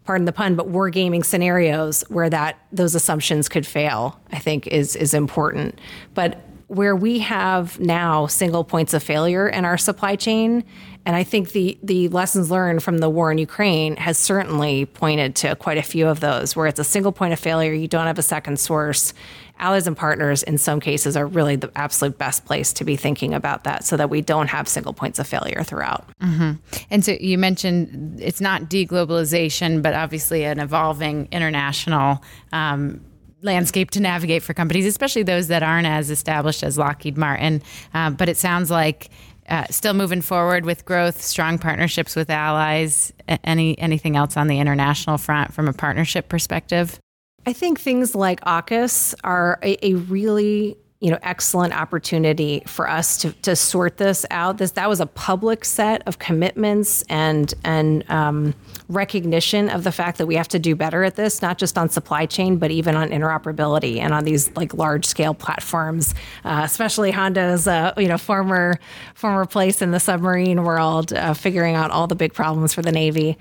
pardon 0.09 0.25
the 0.25 0.33
pun, 0.33 0.55
but 0.55 0.67
war 0.67 0.89
gaming 0.89 1.21
scenarios 1.21 2.01
where 2.09 2.31
that 2.31 2.57
those 2.71 2.95
assumptions 2.95 3.47
could 3.47 3.67
fail, 3.67 4.19
I 4.31 4.39
think 4.39 4.65
is 4.65 4.95
is 4.95 5.13
important. 5.13 5.79
But 6.15 6.41
where 6.69 6.95
we 6.95 7.17
have 7.17 7.79
now 7.79 8.27
single 8.27 8.63
points 8.63 8.93
of 8.93 9.01
failure 9.01 9.49
in 9.49 9.65
our 9.65 9.77
supply 9.77 10.15
chain. 10.15 10.63
And 11.03 11.15
I 11.15 11.23
think 11.23 11.51
the, 11.51 11.79
the 11.81 12.09
lessons 12.09 12.51
learned 12.51 12.83
from 12.83 12.99
the 12.99 13.09
war 13.09 13.31
in 13.31 13.39
Ukraine 13.39 13.95
has 13.95 14.19
certainly 14.19 14.85
pointed 14.85 15.35
to 15.37 15.55
quite 15.55 15.79
a 15.79 15.81
few 15.81 16.07
of 16.07 16.19
those 16.19 16.55
where 16.55 16.67
it's 16.67 16.79
a 16.79 16.83
single 16.83 17.11
point 17.11 17.33
of 17.33 17.39
failure, 17.39 17.73
you 17.73 17.87
don't 17.87 18.05
have 18.05 18.19
a 18.19 18.23
second 18.23 18.59
source. 18.59 19.15
Allies 19.57 19.87
and 19.87 19.97
partners, 19.97 20.43
in 20.43 20.59
some 20.59 20.79
cases, 20.79 21.17
are 21.17 21.25
really 21.25 21.55
the 21.55 21.71
absolute 21.75 22.19
best 22.19 22.45
place 22.45 22.71
to 22.73 22.83
be 22.83 22.95
thinking 22.95 23.33
about 23.33 23.63
that 23.63 23.83
so 23.83 23.97
that 23.97 24.11
we 24.11 24.21
don't 24.21 24.47
have 24.47 24.67
single 24.67 24.93
points 24.93 25.17
of 25.17 25.25
failure 25.25 25.63
throughout. 25.63 26.07
Mm-hmm. 26.21 26.51
And 26.91 27.03
so 27.03 27.13
you 27.13 27.39
mentioned 27.39 28.21
it's 28.21 28.39
not 28.39 28.69
deglobalization, 28.69 29.81
but 29.81 29.95
obviously 29.95 30.43
an 30.45 30.59
evolving 30.59 31.27
international 31.31 32.23
um, 32.53 33.01
landscape 33.41 33.91
to 33.91 33.99
navigate 33.99 34.43
for 34.43 34.53
companies, 34.53 34.85
especially 34.85 35.23
those 35.23 35.47
that 35.47 35.63
aren't 35.63 35.87
as 35.87 36.09
established 36.09 36.63
as 36.63 36.77
Lockheed 36.77 37.17
Martin. 37.17 37.61
Uh, 37.93 38.09
but 38.09 38.29
it 38.29 38.37
sounds 38.37 38.69
like 38.69 39.09
uh, 39.47 39.65
still 39.69 39.93
moving 39.93 40.21
forward 40.21 40.65
with 40.65 40.85
growth, 40.85 41.21
strong 41.21 41.57
partnerships 41.57 42.15
with 42.15 42.29
allies. 42.29 43.11
Any 43.43 43.77
anything 43.79 44.15
else 44.15 44.37
on 44.37 44.47
the 44.47 44.59
international 44.59 45.17
front 45.17 45.53
from 45.53 45.67
a 45.67 45.73
partnership 45.73 46.29
perspective? 46.29 46.99
I 47.45 47.53
think 47.53 47.79
things 47.79 48.13
like 48.15 48.41
AUKUS 48.41 49.15
are 49.23 49.59
a, 49.63 49.83
a 49.85 49.93
really 49.95 50.77
you 50.99 51.09
know 51.09 51.17
excellent 51.23 51.73
opportunity 51.73 52.61
for 52.67 52.89
us 52.89 53.17
to, 53.19 53.31
to 53.31 53.55
sort 53.55 53.97
this 53.97 54.25
out. 54.31 54.57
This 54.57 54.71
that 54.71 54.89
was 54.89 54.99
a 54.99 55.05
public 55.05 55.63
set 55.63 56.05
of 56.07 56.19
commitments 56.19 57.03
and 57.03 57.53
and 57.63 58.09
um, 58.09 58.53
recognition 58.89 59.69
of 59.69 59.85
the 59.85 59.93
fact 59.93 60.17
that 60.17 60.25
we 60.25 60.35
have 60.35 60.49
to 60.49 60.59
do 60.59 60.75
better 60.75 61.03
at 61.03 61.15
this 61.15 61.41
not 61.41 61.57
just 61.57 61.77
on 61.77 61.89
supply 61.89 62.25
chain 62.25 62.57
but 62.57 62.69
even 62.71 62.95
on 62.95 63.09
interoperability 63.09 63.99
and 63.99 64.13
on 64.13 64.25
these 64.25 64.51
like 64.55 64.73
large 64.73 65.05
scale 65.05 65.33
platforms 65.33 66.13
uh, 66.43 66.61
especially 66.65 67.11
Hondo's 67.11 67.67
uh, 67.67 67.93
you 67.97 68.07
know 68.07 68.17
former 68.17 68.77
former 69.13 69.45
place 69.45 69.81
in 69.81 69.91
the 69.91 69.99
submarine 69.99 70.63
world 70.63 71.13
uh, 71.13 71.33
figuring 71.33 71.75
out 71.75 71.91
all 71.91 72.07
the 72.07 72.15
big 72.15 72.33
problems 72.33 72.73
for 72.73 72.81
the 72.81 72.91
navy. 72.91 73.37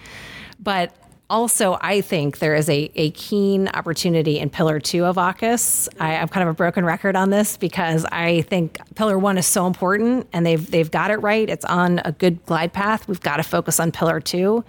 But 0.60 0.94
also, 1.30 1.76
I 1.80 2.00
think 2.00 2.38
there 2.38 2.54
is 2.54 2.70
a, 2.70 2.90
a 2.94 3.10
keen 3.10 3.68
opportunity 3.68 4.38
in 4.38 4.48
Pillar 4.48 4.80
Two 4.80 5.04
of 5.04 5.16
AUKUS. 5.16 5.88
I, 6.00 6.14
am 6.14 6.28
kind 6.28 6.42
of 6.42 6.50
a 6.50 6.54
broken 6.54 6.84
record 6.86 7.16
on 7.16 7.28
this 7.28 7.58
because 7.58 8.06
I 8.06 8.42
think 8.42 8.78
Pillar 8.94 9.18
One 9.18 9.36
is 9.36 9.46
so 9.46 9.66
important, 9.66 10.26
and 10.32 10.46
they've 10.46 10.70
they've 10.70 10.90
got 10.90 11.10
it 11.10 11.16
right. 11.16 11.48
It's 11.48 11.66
on 11.66 12.00
a 12.04 12.12
good 12.12 12.44
glide 12.46 12.72
path. 12.72 13.06
We've 13.08 13.20
got 13.20 13.36
to 13.36 13.42
focus 13.42 13.78
on 13.78 13.92
Pillar 13.92 14.20
Two, 14.20 14.64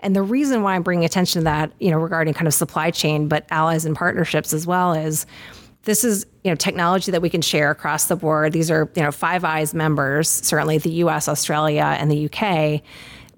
and 0.00 0.16
the 0.16 0.22
reason 0.22 0.62
why 0.62 0.74
I'm 0.74 0.82
bringing 0.82 1.04
attention 1.04 1.40
to 1.40 1.44
that, 1.44 1.70
you 1.78 1.92
know, 1.92 1.98
regarding 1.98 2.34
kind 2.34 2.48
of 2.48 2.54
supply 2.54 2.90
chain, 2.90 3.28
but 3.28 3.46
allies 3.50 3.84
and 3.84 3.94
partnerships 3.94 4.52
as 4.52 4.66
well, 4.66 4.94
is 4.94 5.26
this 5.82 6.04
is 6.04 6.26
you 6.44 6.50
know 6.50 6.54
technology 6.54 7.10
that 7.12 7.22
we 7.22 7.30
can 7.30 7.42
share 7.42 7.70
across 7.70 8.06
the 8.06 8.16
board. 8.16 8.52
These 8.52 8.70
are 8.70 8.90
you 8.94 9.02
know 9.02 9.12
Five 9.12 9.44
Eyes 9.44 9.74
members, 9.74 10.28
certainly 10.28 10.78
the 10.78 10.90
U.S., 10.90 11.28
Australia, 11.28 11.96
and 11.98 12.10
the 12.10 12.16
U.K 12.16 12.82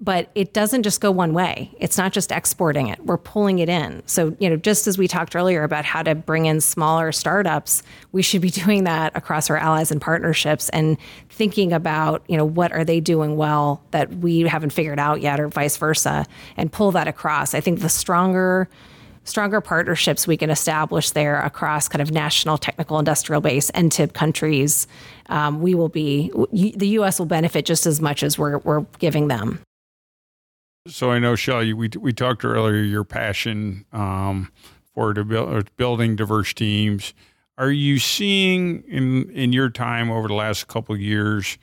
but 0.03 0.29
it 0.35 0.51
doesn't 0.51 0.83
just 0.83 0.99
go 0.99 1.09
one 1.11 1.33
way. 1.33 1.71
It's 1.79 1.97
not 1.97 2.11
just 2.11 2.29
exporting 2.29 2.87
it. 2.87 2.99
We're 3.05 3.17
pulling 3.17 3.59
it 3.59 3.69
in. 3.69 4.03
So, 4.05 4.35
you 4.37 4.49
know, 4.49 4.57
just 4.57 4.85
as 4.85 4.97
we 4.97 5.07
talked 5.07 5.33
earlier 5.33 5.63
about 5.63 5.85
how 5.85 6.03
to 6.03 6.13
bring 6.13 6.45
in 6.45 6.59
smaller 6.59 7.13
startups, 7.13 7.83
we 8.11 8.21
should 8.21 8.41
be 8.41 8.49
doing 8.63 8.83
that 8.83 9.15
across 9.15 9.49
our 9.49 9.55
allies 9.55 9.91
and 9.91 10.01
partnerships 10.01 10.67
and 10.69 10.97
thinking 11.29 11.71
about, 11.71 12.21
you 12.27 12.35
know, 12.35 12.43
what 12.43 12.73
are 12.73 12.83
they 12.83 12.99
doing 12.99 13.37
well 13.37 13.81
that 13.91 14.13
we 14.15 14.41
haven't 14.41 14.71
figured 14.71 14.99
out 14.99 15.21
yet 15.21 15.39
or 15.39 15.47
vice 15.47 15.77
versa 15.77 16.25
and 16.57 16.69
pull 16.69 16.91
that 16.91 17.07
across. 17.07 17.53
I 17.53 17.61
think 17.61 17.79
the 17.79 17.87
stronger 17.87 18.67
stronger 19.23 19.61
partnerships 19.61 20.27
we 20.27 20.37
can 20.37 20.49
establish 20.49 21.11
there 21.11 21.41
across 21.41 21.87
kind 21.87 22.01
of 22.01 22.11
national 22.11 22.57
technical 22.57 22.99
industrial 22.99 23.41
base 23.41 23.69
and 23.71 23.91
to 23.93 24.07
countries, 24.07 24.87
um, 25.27 25.61
we 25.61 25.75
will 25.75 25.89
be, 25.89 26.31
the 26.51 26.87
U.S. 26.89 27.19
will 27.19 27.25
benefit 27.25 27.65
just 27.65 27.85
as 27.85 28.01
much 28.01 28.23
as 28.23 28.37
we're, 28.37 28.57
we're 28.59 28.81
giving 28.99 29.27
them. 29.27 29.59
So 30.87 31.11
I 31.11 31.19
know, 31.19 31.35
Shelly, 31.35 31.71
we 31.71 31.89
we 31.97 32.11
talked 32.11 32.43
earlier 32.43 32.81
your 32.81 33.05
passion 33.05 33.85
um, 33.93 34.51
for 34.93 35.13
build, 35.13 35.73
building 35.77 36.17
diverse 36.17 36.53
teams. 36.53 37.13
Are 37.57 37.71
you 37.71 37.99
seeing 37.99 38.83
in 38.83 39.29
in 39.31 39.53
your 39.53 39.69
time 39.69 40.11
over 40.11 40.27
the 40.27 40.33
last 40.33 40.67
couple 40.67 40.93
of 40.93 40.99
years 40.99 41.57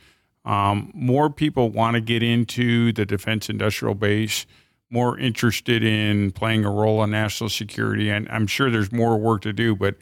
um, 0.45 0.91
more 0.95 1.29
people 1.31 1.71
want 1.71 1.95
to 1.95 2.01
get 2.01 2.23
into 2.23 2.93
the 2.93 3.05
defense 3.05 3.49
industrial 3.49 3.95
base, 3.95 4.47
more 4.91 5.19
interested 5.19 5.83
in 5.85 6.33
playing 6.33 6.65
a 6.65 6.71
role 6.71 7.03
in 7.03 7.11
national 7.11 7.51
security? 7.51 8.11
And 8.11 8.29
I'm 8.29 8.47
sure 8.47 8.71
there's 8.71 8.93
more 8.93 9.17
work 9.17 9.43
to 9.43 9.53
do, 9.53 9.75
but 9.77 9.97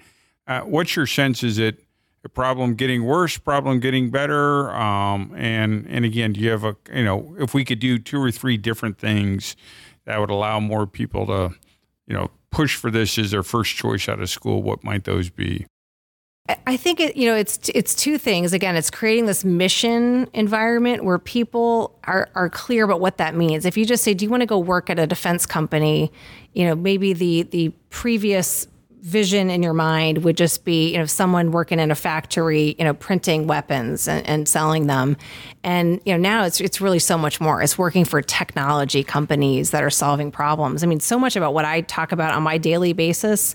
uh, 0.47 0.61
what's 0.61 0.97
your 0.97 1.07
sense? 1.07 1.43
Is 1.43 1.59
it 1.59 1.85
a 2.25 2.29
problem 2.29 2.75
getting 2.75 3.05
worse, 3.05 3.39
problem 3.39 3.81
getting 3.81 4.11
better? 4.11 4.71
Um, 4.71 5.35
and 5.37 5.87
and 5.89 6.05
again, 6.05 6.33
do 6.33 6.41
you 6.41 6.51
have 6.51 6.65
a 6.65 6.77
you 6.93 7.05
know 7.05 7.37
if 7.39 7.55
we 7.55 7.65
could 7.65 7.79
do 7.79 7.99
two 7.99 8.21
or 8.21 8.31
three 8.31 8.57
different 8.57 8.99
things 8.99 9.57
that 10.05 10.19
would 10.19 10.31
allow 10.31 10.59
more 10.59 10.87
people 10.87 11.27
to 11.27 11.55
you 12.07 12.15
know 12.15 12.31
push 12.51 12.77
for 12.77 12.91
this 12.91 13.19
as 13.19 13.31
their 13.31 13.43
first 13.43 13.77
choice 13.77 14.09
out 14.09 14.21
of 14.21 14.31
school, 14.31 14.63
what 14.63 14.83
might 14.83 15.05
those 15.05 15.31
be? 15.31 15.67
I 16.67 16.79
think 16.79 16.99
it, 16.99 17.17
you 17.17 17.27
know, 17.27 17.37
it's 17.37 17.69
it's 17.75 17.95
two 17.95 18.17
things. 18.17 18.55
Again, 18.55 18.75
it's 18.75 18.91
creating 18.91 19.27
this 19.27 19.45
mission 19.45 20.29
environment 20.33 21.05
where 21.05 21.19
people 21.19 21.99
are 22.05 22.31
are 22.35 22.49
clear 22.49 22.85
about 22.85 23.01
what 23.01 23.19
that 23.19 23.35
means. 23.35 23.67
If 23.67 23.77
you 23.77 23.85
just 23.85 24.03
say, 24.03 24.15
"Do 24.15 24.25
you 24.25 24.31
want 24.31 24.41
to 24.41 24.47
go 24.47 24.59
work 24.59 24.89
at 24.89 24.99
a 24.99 25.07
defense 25.07 25.45
company?" 25.45 26.11
You 26.55 26.65
know, 26.65 26.75
maybe 26.75 27.13
the 27.13 27.43
the 27.43 27.71
previous 27.91 28.67
vision 29.01 29.49
in 29.49 29.63
your 29.63 29.75
mind 29.75 30.25
would 30.25 30.37
just 30.37 30.65
be, 30.65 30.93
you 30.93 30.99
know, 30.99 31.07
someone 31.07 31.53
working 31.53 31.79
in 31.79 31.91
a 31.91 31.95
factory, 31.95 32.75
you 32.79 32.85
know, 32.85 32.95
printing 32.95 33.47
weapons 33.47 34.09
and, 34.09 34.27
and 34.27 34.49
selling 34.49 34.87
them. 34.87 35.17
And, 35.63 36.01
you 36.05 36.13
know, 36.13 36.19
now 36.19 36.45
it's 36.45 36.61
it's 36.61 36.81
really 36.81 36.99
so 36.99 37.17
much 37.17 37.41
more. 37.41 37.63
It's 37.63 37.79
working 37.79 38.05
for 38.05 38.21
technology 38.23 39.05
companies 39.05 39.71
that 39.71 39.83
are 39.83 39.91
solving 39.91 40.31
problems. 40.31 40.83
I 40.83 40.87
mean, 40.87 41.01
so 41.01 41.19
much 41.19 41.37
about 41.37 41.55
what 41.55 41.65
I 41.65 41.83
talk 41.83 42.13
about 42.13 42.35
on 42.35 42.43
my 42.43 42.59
daily 42.59 42.93
basis 42.93 43.55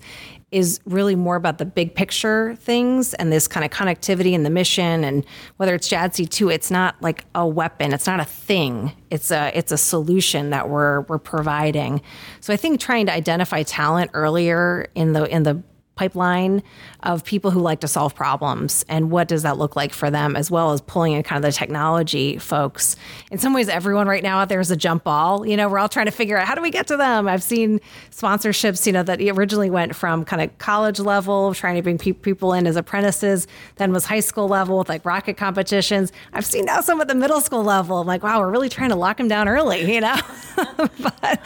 is 0.53 0.79
really 0.85 1.15
more 1.15 1.35
about 1.35 1.57
the 1.57 1.65
big 1.65 1.95
picture 1.95 2.55
things 2.55 3.13
and 3.15 3.31
this 3.31 3.47
kind 3.47 3.65
of 3.65 3.71
connectivity 3.71 4.33
and 4.35 4.45
the 4.45 4.49
mission. 4.49 5.03
And 5.03 5.25
whether 5.57 5.75
it's 5.75 5.89
JADC2 5.89 6.53
it's 6.53 6.71
not 6.71 6.95
like 7.01 7.25
a 7.35 7.45
weapon. 7.45 7.93
It's 7.93 8.07
not 8.07 8.19
a 8.19 8.25
thing. 8.25 8.93
It's 9.09 9.31
a 9.31 9.51
it's 9.57 9.71
a 9.71 9.77
solution 9.77 10.51
that 10.51 10.69
we're 10.69 11.01
we're 11.01 11.17
providing. 11.17 12.01
So 12.39 12.53
I 12.53 12.57
think 12.57 12.79
trying 12.79 13.07
to 13.07 13.13
identify 13.13 13.63
talent 13.63 14.11
earlier 14.13 14.87
in 14.95 15.13
the 15.13 15.25
in 15.25 15.43
the 15.43 15.63
pipeline 16.03 16.61
of 17.03 17.23
people 17.23 17.49
who 17.49 17.61
like 17.61 17.79
to 17.79 17.87
solve 17.87 18.13
problems 18.13 18.83
and 18.89 19.09
what 19.09 19.27
does 19.29 19.43
that 19.43 19.57
look 19.57 19.75
like 19.77 19.93
for 19.93 20.11
them 20.11 20.35
as 20.35 20.51
well 20.51 20.73
as 20.73 20.81
pulling 20.81 21.13
in 21.13 21.23
kind 21.23 21.43
of 21.43 21.49
the 21.49 21.55
technology 21.57 22.37
folks. 22.37 22.97
In 23.31 23.37
some 23.37 23.53
ways 23.53 23.69
everyone 23.69 24.07
right 24.07 24.21
now 24.21 24.39
out 24.39 24.49
there 24.49 24.59
is 24.59 24.69
a 24.69 24.75
jump 24.75 25.05
ball. 25.05 25.47
You 25.47 25.55
know 25.55 25.69
we're 25.69 25.79
all 25.79 25.87
trying 25.87 26.07
to 26.07 26.11
figure 26.11 26.37
out 26.37 26.45
how 26.45 26.55
do 26.55 26.61
we 26.61 26.71
get 26.71 26.87
to 26.87 26.97
them? 26.97 27.27
I've 27.27 27.43
seen 27.43 27.79
sponsorships 28.11 28.85
you 28.85 28.91
know 28.91 29.03
that 29.03 29.21
originally 29.21 29.69
went 29.69 29.95
from 29.95 30.25
kind 30.25 30.41
of 30.41 30.57
college 30.57 30.99
level 30.99 31.53
trying 31.53 31.75
to 31.75 31.81
bring 31.81 31.97
pe- 31.97 32.11
people 32.11 32.51
in 32.53 32.67
as 32.67 32.75
apprentices 32.75 33.47
then 33.77 33.93
was 33.93 34.05
high 34.05 34.19
school 34.19 34.49
level 34.49 34.79
with 34.79 34.89
like 34.89 35.05
rocket 35.05 35.37
competitions. 35.37 36.11
I've 36.33 36.45
seen 36.45 36.65
now 36.65 36.81
some 36.81 36.99
at 36.99 37.07
the 37.07 37.15
middle 37.15 37.39
school 37.39 37.63
level. 37.63 38.01
I'm 38.01 38.07
like 38.07 38.23
wow 38.23 38.39
we're 38.41 38.51
really 38.51 38.69
trying 38.69 38.89
to 38.89 38.97
lock 38.97 39.17
them 39.17 39.29
down 39.29 39.47
early 39.47 39.93
you 39.93 40.01
know? 40.01 40.17
But 40.99 41.39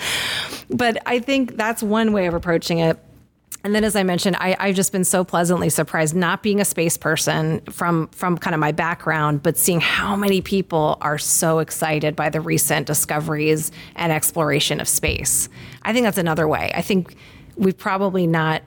but 0.70 0.98
i 1.06 1.20
think 1.20 1.56
that's 1.56 1.82
one 1.82 2.12
way 2.12 2.28
of 2.28 2.34
approaching 2.34 2.80
it 2.80 3.00
and 3.68 3.76
then, 3.76 3.84
as 3.84 3.98
I 3.98 4.04
mentioned, 4.04 4.38
I, 4.38 4.56
have 4.68 4.78
just 4.78 4.94
been 4.94 5.04
so 5.04 5.26
pleasantly 5.26 5.68
surprised, 5.68 6.16
not 6.16 6.42
being 6.42 6.62
a 6.62 6.66
space 6.66 6.96
person 6.96 7.60
from 7.70 8.08
from 8.14 8.38
kind 8.38 8.54
of 8.54 8.62
my 8.62 8.72
background, 8.72 9.44
but 9.44 9.58
seeing 9.58 9.82
how 9.82 10.16
many 10.16 10.40
people 10.40 10.98
are 11.02 11.18
so 11.18 11.60
excited 11.60 12.16
by 12.16 12.30
the 12.30 12.40
recent 12.40 12.88
discoveries 12.88 13.74
and 13.98 14.14
exploration 14.14 14.80
of 14.80 14.88
space. 14.88 15.50
I 15.82 15.92
think 15.92 16.06
that's 16.06 16.18
another 16.18 16.48
way. 16.48 16.72
I 16.76 16.82
think 16.82 17.18
we've 17.58 17.78
probably 17.78 18.26
not. 18.26 18.64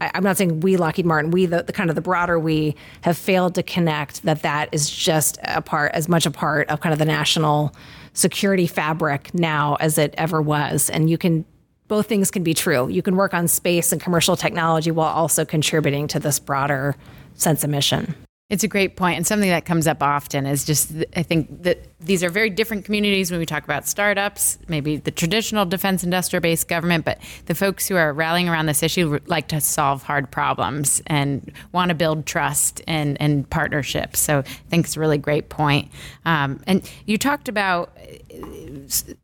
I, 0.00 0.10
I'm 0.14 0.24
not 0.24 0.38
saying 0.38 0.60
we, 0.60 0.78
Lockheed 0.78 1.04
Martin, 1.04 1.30
we, 1.30 1.44
the, 1.44 1.64
the 1.64 1.74
kind 1.74 1.90
of 1.90 1.94
the 1.94 2.00
broader 2.00 2.38
we, 2.38 2.76
have 3.02 3.18
failed 3.18 3.56
to 3.56 3.62
connect 3.62 4.22
that 4.22 4.40
that 4.40 4.70
is 4.72 4.88
just 4.88 5.36
a 5.44 5.60
part, 5.60 5.92
as 5.92 6.08
much 6.08 6.24
a 6.24 6.30
part 6.30 6.66
of 6.70 6.80
kind 6.80 6.94
of 6.94 6.98
the 6.98 7.04
national 7.04 7.74
security 8.14 8.66
fabric 8.66 9.34
now 9.34 9.76
as 9.80 9.98
it 9.98 10.14
ever 10.16 10.40
was. 10.40 10.88
And 10.88 11.10
you 11.10 11.18
can 11.18 11.44
both 11.88 12.06
things 12.06 12.30
can 12.30 12.42
be 12.42 12.54
true. 12.54 12.88
You 12.88 13.02
can 13.02 13.16
work 13.16 13.34
on 13.34 13.48
space 13.48 13.92
and 13.92 14.00
commercial 14.00 14.36
technology 14.36 14.90
while 14.90 15.12
also 15.12 15.44
contributing 15.44 16.06
to 16.08 16.20
this 16.20 16.38
broader 16.38 16.94
sense 17.34 17.64
of 17.64 17.70
mission. 17.70 18.14
It's 18.50 18.64
a 18.64 18.68
great 18.68 18.96
point, 18.96 19.18
and 19.18 19.26
something 19.26 19.50
that 19.50 19.66
comes 19.66 19.86
up 19.86 20.02
often 20.02 20.46
is 20.46 20.64
just 20.64 20.90
I 21.14 21.22
think 21.22 21.64
that 21.64 21.86
these 22.00 22.24
are 22.24 22.30
very 22.30 22.48
different 22.48 22.86
communities 22.86 23.30
when 23.30 23.38
we 23.38 23.44
talk 23.44 23.62
about 23.62 23.86
startups, 23.86 24.56
maybe 24.68 24.96
the 24.96 25.10
traditional 25.10 25.66
defense 25.66 26.02
industrial 26.02 26.40
based 26.40 26.66
government, 26.66 27.04
but 27.04 27.18
the 27.44 27.54
folks 27.54 27.86
who 27.86 27.96
are 27.96 28.10
rallying 28.10 28.48
around 28.48 28.64
this 28.64 28.82
issue 28.82 29.18
like 29.26 29.48
to 29.48 29.60
solve 29.60 30.02
hard 30.02 30.30
problems 30.30 31.02
and 31.08 31.52
want 31.72 31.90
to 31.90 31.94
build 31.94 32.24
trust 32.24 32.80
and, 32.86 33.20
and 33.20 33.50
partnerships. 33.50 34.18
So 34.18 34.38
I 34.38 34.42
think 34.70 34.86
it's 34.86 34.96
a 34.96 35.00
really 35.00 35.18
great 35.18 35.50
point. 35.50 35.90
Um, 36.24 36.60
and 36.66 36.90
you 37.04 37.18
talked 37.18 37.50
about 37.50 37.97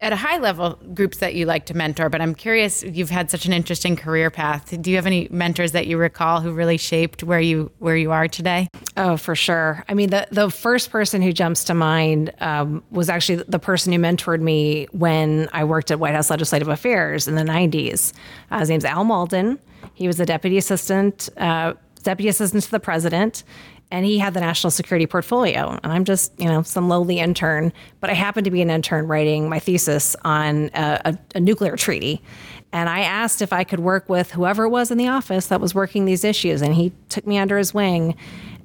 at 0.00 0.12
a 0.12 0.16
high 0.16 0.38
level 0.38 0.78
groups 0.92 1.18
that 1.18 1.34
you 1.34 1.46
like 1.46 1.66
to 1.66 1.74
mentor, 1.74 2.08
but 2.08 2.20
I'm 2.20 2.34
curious, 2.34 2.82
you've 2.82 3.10
had 3.10 3.30
such 3.30 3.46
an 3.46 3.52
interesting 3.52 3.96
career 3.96 4.30
path. 4.30 4.74
Do 4.80 4.90
you 4.90 4.96
have 4.96 5.06
any 5.06 5.28
mentors 5.30 5.72
that 5.72 5.86
you 5.86 5.96
recall 5.96 6.40
who 6.40 6.52
really 6.52 6.76
shaped 6.76 7.22
where 7.22 7.40
you 7.40 7.70
where 7.78 7.96
you 7.96 8.12
are 8.12 8.28
today? 8.28 8.68
Oh, 8.96 9.16
for 9.16 9.34
sure. 9.34 9.84
I 9.88 9.94
mean, 9.94 10.10
the 10.10 10.26
the 10.30 10.50
first 10.50 10.90
person 10.90 11.22
who 11.22 11.32
jumps 11.32 11.64
to 11.64 11.74
mind 11.74 12.32
um, 12.40 12.82
was 12.90 13.08
actually 13.08 13.42
the 13.48 13.58
person 13.58 13.92
who 13.92 13.98
mentored 13.98 14.40
me 14.40 14.86
when 14.92 15.48
I 15.52 15.64
worked 15.64 15.90
at 15.90 15.98
White 15.98 16.14
House 16.14 16.30
Legislative 16.30 16.68
Affairs 16.68 17.26
in 17.26 17.34
the 17.34 17.42
90s. 17.42 18.12
Uh, 18.50 18.60
his 18.60 18.68
name's 18.68 18.84
Al 18.84 19.04
Maldon. 19.04 19.58
He 19.94 20.06
was 20.06 20.20
a 20.20 20.26
deputy 20.26 20.58
assistant 20.58 21.28
uh, 21.36 21.74
deputy 22.02 22.28
assistant 22.28 22.62
to 22.64 22.70
the 22.70 22.80
president 22.80 23.42
and 23.90 24.04
he 24.04 24.18
had 24.18 24.34
the 24.34 24.40
national 24.40 24.70
security 24.70 25.06
portfolio. 25.06 25.78
And 25.82 25.92
i'm 25.92 26.04
just 26.04 26.32
you 26.38 26.46
know 26.46 26.62
some 26.62 26.88
lowly 26.88 27.18
intern 27.18 27.72
but 28.00 28.10
i 28.10 28.12
happened 28.12 28.44
to 28.44 28.50
be 28.50 28.62
an 28.62 28.70
intern 28.70 29.06
writing 29.06 29.48
my 29.48 29.58
thesis 29.58 30.16
on 30.24 30.70
a, 30.74 31.00
a, 31.04 31.18
a, 31.34 31.40
nuclear 31.40 31.76
treaty 31.76 32.22
and 32.74 32.90
i 32.90 33.00
asked 33.00 33.40
if 33.40 33.52
i 33.52 33.64
could 33.64 33.80
work 33.80 34.06
with 34.08 34.32
whoever 34.32 34.64
it 34.64 34.68
was 34.68 34.90
in 34.90 34.98
the 34.98 35.08
office 35.08 35.46
that 35.46 35.60
was 35.60 35.74
working 35.74 36.04
these 36.04 36.24
issues 36.24 36.60
and 36.60 36.74
he 36.74 36.92
took 37.08 37.26
me 37.26 37.38
under 37.38 37.56
his 37.56 37.72
wing 37.72 38.14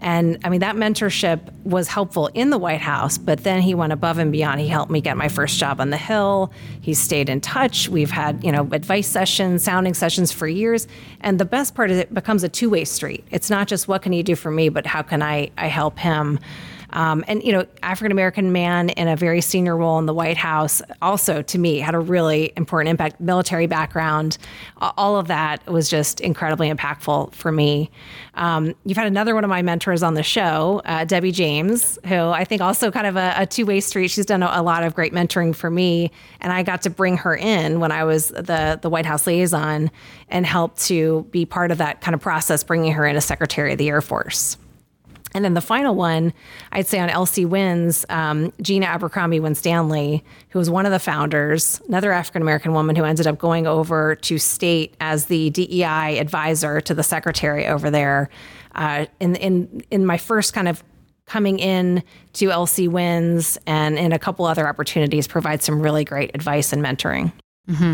and 0.02 0.38
I 0.46 0.50
mean, 0.50 0.62
that 0.62 0.76
mentorship 0.76 1.52
was 1.64 1.90
helpful 1.90 2.28
in 2.28 2.52
the 2.52 2.58
White 2.58 2.80
House, 2.80 3.18
but 3.18 3.44
then 3.44 3.62
he 3.62 3.76
went 3.76 3.92
above 3.92 4.18
and 4.18 4.32
beyond. 4.32 4.62
He 4.62 4.68
helped 4.68 4.92
me 4.92 5.02
get 5.02 5.18
my 5.18 5.28
first 5.28 5.60
job 5.60 5.82
on 5.82 5.90
the 5.90 5.98
Hill. 5.98 6.54
He 6.80 6.94
stayed 6.94 7.28
in 7.28 7.42
touch. 7.42 7.90
We've 7.90 8.12
had, 8.12 8.42
you 8.44 8.52
know, 8.52 8.68
advice 8.72 9.08
sessions, 9.08 9.64
sounding 9.64 9.94
sessions 9.94 10.32
for 10.32 10.48
years. 10.48 10.88
And 11.20 11.38
the 11.38 11.46
best 11.46 11.76
part 11.76 11.92
is 11.92 11.98
it 11.98 12.14
becomes 12.14 12.44
a 12.44 12.50
two 12.50 12.70
way 12.70 12.86
street. 12.86 13.26
It's 13.30 13.50
not 13.50 13.68
just 13.68 13.90
what 13.90 14.02
can 14.02 14.14
he 14.14 14.24
do 14.24 14.36
for 14.36 14.52
me, 14.52 14.70
but 14.70 14.86
how 14.86 15.02
can 15.02 15.22
I, 15.22 15.52
I 15.58 15.68
help 15.68 16.00
him? 16.00 16.40
Um, 16.92 17.24
and 17.28 17.44
you 17.44 17.52
know, 17.52 17.66
African 17.84 18.12
American 18.12 18.52
man 18.52 18.90
in 18.90 19.08
a 19.08 19.16
very 19.16 19.42
senior 19.42 19.78
role 19.78 20.00
in 20.00 20.06
the 20.06 20.14
White 20.14 20.38
House, 20.38 20.82
also 21.02 21.42
to 21.42 21.58
me 21.58 21.80
had 21.80 21.96
a 21.96 22.00
really 22.00 22.54
important 22.58 22.90
impact. 22.90 23.20
Military 23.20 23.68
background, 23.68 24.38
all 24.80 25.18
of 25.18 25.28
that 25.28 25.66
was 25.68 25.90
just 25.90 26.20
incredibly 26.20 26.72
impactful 26.72 27.34
for 27.34 27.52
me. 27.52 27.92
Um, 28.36 28.74
you've 28.86 28.98
had 28.98 29.08
another 29.08 29.36
one 29.36 29.44
of 29.44 29.50
my 29.50 29.62
mentors 29.62 30.02
on 30.02 30.14
the 30.14 30.24
show, 30.24 30.82
uh, 30.86 31.04
Debbie 31.06 31.32
James, 31.32 32.00
who 32.06 32.16
I 32.16 32.46
think 32.46 32.62
also 32.62 32.90
kind 32.92 33.06
of 33.06 33.18
a, 33.18 33.34
a 33.38 33.46
two 33.46 33.66
way 33.66 33.82
street. 33.82 34.10
She's 34.10 34.26
done 34.26 34.44
a, 34.44 34.50
a, 34.54 34.64
lot 34.64 34.84
of 34.84 34.96
great 34.96 35.14
mentoring 35.14 35.56
for 35.56 35.70
me, 35.70 36.12
and 36.42 36.54
I 36.54 36.64
got 36.64 36.84
to 36.84 36.90
bring 36.90 37.18
her 37.18 37.36
in 37.36 37.80
when 37.80 37.92
I 37.92 38.04
was 38.04 38.30
the 38.30 38.80
the 38.82 38.90
White 38.90 39.06
House 39.06 39.28
liaison 39.28 39.92
and 40.30 40.46
help 40.46 40.78
to 40.78 41.28
be 41.32 41.46
part 41.46 41.72
of 41.72 41.80
that 41.80 42.02
kind 42.02 42.16
of 42.16 42.22
process, 42.22 42.64
bringing 42.64 42.94
her 42.94 43.06
in 43.06 43.16
as 43.16 43.26
Secretary 43.26 43.74
of 43.74 43.78
the 43.78 43.90
Air 43.90 44.02
Force. 44.02 44.58
And 45.34 45.46
then 45.46 45.54
the 45.54 45.62
final 45.62 45.96
one, 45.96 46.34
I'd 46.72 46.88
say 46.88 47.00
on 47.00 47.10
LC 47.10 47.46
Wins, 47.46 48.06
um, 48.10 48.52
Gina 48.62 48.88
Abercrombie 48.88 49.40
Winstanley, 49.40 50.24
who 50.50 50.60
was 50.60 50.70
one 50.70 50.86
of 50.86 50.92
the 50.92 51.00
founders, 51.00 51.82
another 51.88 52.12
African 52.12 52.42
American 52.42 52.74
woman 52.74 52.96
who 52.96 53.04
ended 53.04 53.28
up 53.28 53.38
going 53.38 53.68
over 53.68 54.16
to 54.16 54.38
state 54.38 54.96
as 55.00 55.26
the 55.26 55.52
DEI 55.52 56.18
advisor 56.18 56.82
to 56.82 56.94
the 56.94 57.04
secretary 57.04 57.68
over 57.68 57.92
there. 57.92 58.30
Uh, 58.76 59.06
in 59.20 59.36
in 59.36 59.84
in 59.92 60.06
my 60.06 60.18
first 60.18 60.54
kind 60.54 60.68
of 60.68 60.84
coming 61.26 61.60
in 61.60 62.04
to 62.34 62.50
LC 62.50 62.90
Wins 62.90 63.58
and 63.68 64.00
in 64.00 64.12
a 64.12 64.20
couple 64.20 64.46
other 64.46 64.68
opportunities, 64.68 65.28
provide 65.28 65.62
some 65.62 65.80
really 65.80 66.04
great 66.04 66.32
advice 66.34 66.74
and 66.74 66.84
mentoring. 66.84 67.32
Mm-hmm. 67.70 67.94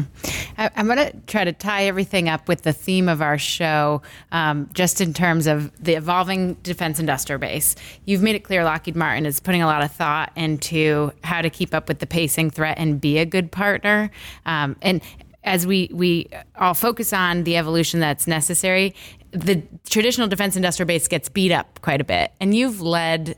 I, 0.57 0.71
am 0.77 0.85
going 0.85 0.97
to 0.97 1.13
try 1.27 1.43
to 1.43 1.51
tie 1.51 1.83
everything 1.83 2.29
up 2.29 2.47
with 2.47 2.61
the 2.61 2.71
theme 2.71 3.09
of 3.09 3.21
our 3.21 3.37
show, 3.37 4.01
um, 4.31 4.69
just 4.73 5.01
in 5.01 5.13
terms 5.13 5.47
of 5.47 5.71
the 5.83 5.95
evolving 5.95 6.53
defense 6.55 6.97
industrial 6.97 7.39
base. 7.39 7.75
You've 8.05 8.21
made 8.21 8.35
it 8.35 8.45
clear 8.45 8.63
Lockheed 8.63 8.95
Martin 8.95 9.25
is 9.25 9.41
putting 9.41 9.61
a 9.61 9.65
lot 9.65 9.83
of 9.83 9.91
thought 9.91 10.31
into 10.37 11.11
how 11.25 11.41
to 11.41 11.49
keep 11.49 11.73
up 11.73 11.89
with 11.89 11.99
the 11.99 12.07
pacing 12.07 12.51
threat 12.51 12.77
and 12.77 13.01
be 13.01 13.17
a 13.17 13.25
good 13.25 13.51
partner. 13.51 14.11
Um, 14.45 14.77
and 14.81 15.01
as 15.43 15.67
we 15.67 15.89
we 15.93 16.29
all 16.57 16.73
focus 16.73 17.11
on 17.11 17.43
the 17.43 17.57
evolution 17.57 17.99
that's 17.99 18.27
necessary, 18.27 18.95
the 19.31 19.61
traditional 19.89 20.27
defense 20.27 20.55
industrial 20.55 20.87
base 20.87 21.07
gets 21.07 21.27
beat 21.27 21.51
up 21.51 21.81
quite 21.81 21.99
a 21.99 22.05
bit, 22.05 22.31
and 22.39 22.55
you've 22.55 22.81
led 22.81 23.37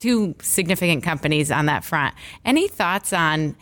two 0.00 0.34
significant 0.40 1.04
companies 1.04 1.50
on 1.50 1.66
that 1.66 1.84
front. 1.84 2.14
Any 2.44 2.68
thoughts 2.68 3.12
on 3.12 3.54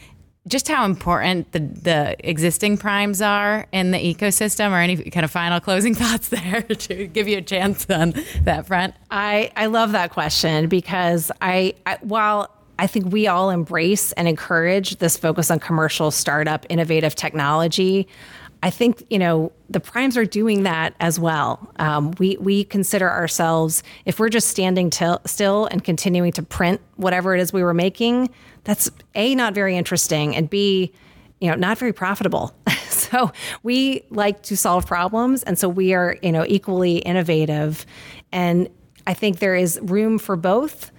just 0.48 0.68
how 0.68 0.84
important 0.84 1.52
the, 1.52 1.60
the 1.60 2.16
existing 2.28 2.76
primes 2.76 3.22
are 3.22 3.66
in 3.72 3.90
the 3.90 3.98
ecosystem 3.98 4.70
or 4.70 4.76
any 4.76 4.96
kind 5.10 5.24
of 5.24 5.30
final 5.30 5.60
closing 5.60 5.94
thoughts 5.96 6.28
there 6.28 6.62
to 6.62 7.06
give 7.06 7.28
you 7.28 7.38
a 7.38 7.42
chance 7.42 7.88
on 7.90 8.14
that 8.42 8.66
front 8.66 8.94
i 9.10 9.50
i 9.56 9.66
love 9.66 9.92
that 9.92 10.10
question 10.10 10.68
because 10.68 11.30
i, 11.40 11.74
I 11.86 11.98
while 12.00 12.50
I 12.80 12.86
think 12.86 13.12
we 13.12 13.26
all 13.26 13.50
embrace 13.50 14.12
and 14.12 14.28
encourage 14.28 14.98
this 14.98 15.16
focus 15.16 15.50
on 15.50 15.58
commercial 15.58 16.12
startup 16.12 16.64
innovative 16.68 17.16
technology. 17.16 18.06
I 18.62 18.70
think 18.70 19.04
you 19.08 19.18
know 19.18 19.52
the 19.70 19.80
primes 19.80 20.16
are 20.16 20.24
doing 20.24 20.64
that 20.64 20.94
as 21.00 21.18
well. 21.18 21.72
Um, 21.78 22.12
we 22.18 22.36
we 22.38 22.64
consider 22.64 23.08
ourselves 23.08 23.82
if 24.04 24.18
we're 24.18 24.28
just 24.28 24.48
standing 24.48 24.90
till, 24.90 25.20
still 25.26 25.66
and 25.66 25.82
continuing 25.82 26.32
to 26.32 26.42
print 26.42 26.80
whatever 26.96 27.34
it 27.34 27.40
is 27.40 27.52
we 27.52 27.62
were 27.62 27.74
making, 27.74 28.30
that's 28.64 28.90
a 29.14 29.34
not 29.34 29.54
very 29.54 29.76
interesting, 29.76 30.34
and 30.34 30.50
b 30.50 30.92
you 31.40 31.48
know 31.48 31.54
not 31.54 31.78
very 31.78 31.92
profitable. 31.92 32.52
so 32.88 33.30
we 33.62 34.02
like 34.10 34.42
to 34.44 34.56
solve 34.56 34.86
problems, 34.86 35.42
and 35.44 35.58
so 35.58 35.68
we 35.68 35.94
are 35.94 36.16
you 36.22 36.32
know 36.32 36.44
equally 36.46 36.98
innovative, 36.98 37.86
and 38.32 38.68
I 39.06 39.14
think 39.14 39.38
there 39.38 39.54
is 39.54 39.78
room 39.82 40.18
for 40.18 40.36
both. 40.36 40.90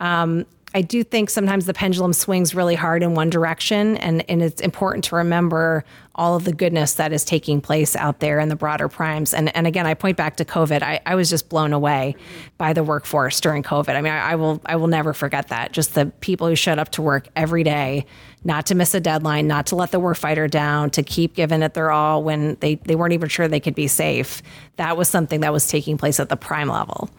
Um, 0.00 0.46
I 0.76 0.82
do 0.82 1.04
think 1.04 1.30
sometimes 1.30 1.66
the 1.66 1.72
pendulum 1.72 2.12
swings 2.12 2.52
really 2.52 2.74
hard 2.74 3.04
in 3.04 3.14
one 3.14 3.30
direction, 3.30 3.96
and, 3.98 4.28
and 4.28 4.42
it's 4.42 4.60
important 4.60 5.04
to 5.04 5.16
remember 5.16 5.84
all 6.16 6.34
of 6.34 6.44
the 6.44 6.52
goodness 6.52 6.94
that 6.94 7.12
is 7.12 7.24
taking 7.24 7.60
place 7.60 7.94
out 7.94 8.18
there 8.18 8.40
in 8.40 8.48
the 8.48 8.56
broader 8.56 8.88
primes. 8.88 9.32
And, 9.34 9.54
and 9.56 9.68
again, 9.68 9.86
I 9.86 9.94
point 9.94 10.16
back 10.16 10.36
to 10.36 10.44
COVID. 10.44 10.82
I, 10.82 11.00
I 11.06 11.14
was 11.14 11.30
just 11.30 11.48
blown 11.48 11.72
away 11.72 12.16
by 12.58 12.72
the 12.72 12.82
workforce 12.82 13.40
during 13.40 13.62
COVID. 13.62 13.94
I 13.94 14.00
mean, 14.00 14.12
I, 14.12 14.32
I 14.32 14.34
will 14.34 14.60
I 14.66 14.76
will 14.76 14.86
never 14.86 15.12
forget 15.12 15.48
that. 15.48 15.72
Just 15.72 15.94
the 15.94 16.06
people 16.20 16.48
who 16.48 16.56
showed 16.56 16.78
up 16.78 16.90
to 16.90 17.02
work 17.02 17.28
every 17.34 17.64
day, 17.64 18.06
not 18.44 18.66
to 18.66 18.74
miss 18.74 18.94
a 18.94 19.00
deadline, 19.00 19.46
not 19.46 19.66
to 19.66 19.76
let 19.76 19.90
the 19.90 20.00
warfighter 20.00 20.50
down, 20.50 20.90
to 20.90 21.02
keep 21.02 21.34
giving 21.34 21.62
it 21.62 21.74
their 21.74 21.90
all 21.90 22.22
when 22.22 22.56
they, 22.60 22.76
they 22.76 22.94
weren't 22.94 23.12
even 23.12 23.28
sure 23.28 23.48
they 23.48 23.60
could 23.60 23.74
be 23.74 23.88
safe. 23.88 24.42
That 24.76 24.96
was 24.96 25.08
something 25.08 25.40
that 25.40 25.52
was 25.52 25.68
taking 25.68 25.98
place 25.98 26.20
at 26.20 26.28
the 26.28 26.36
prime 26.36 26.68
level 26.68 27.10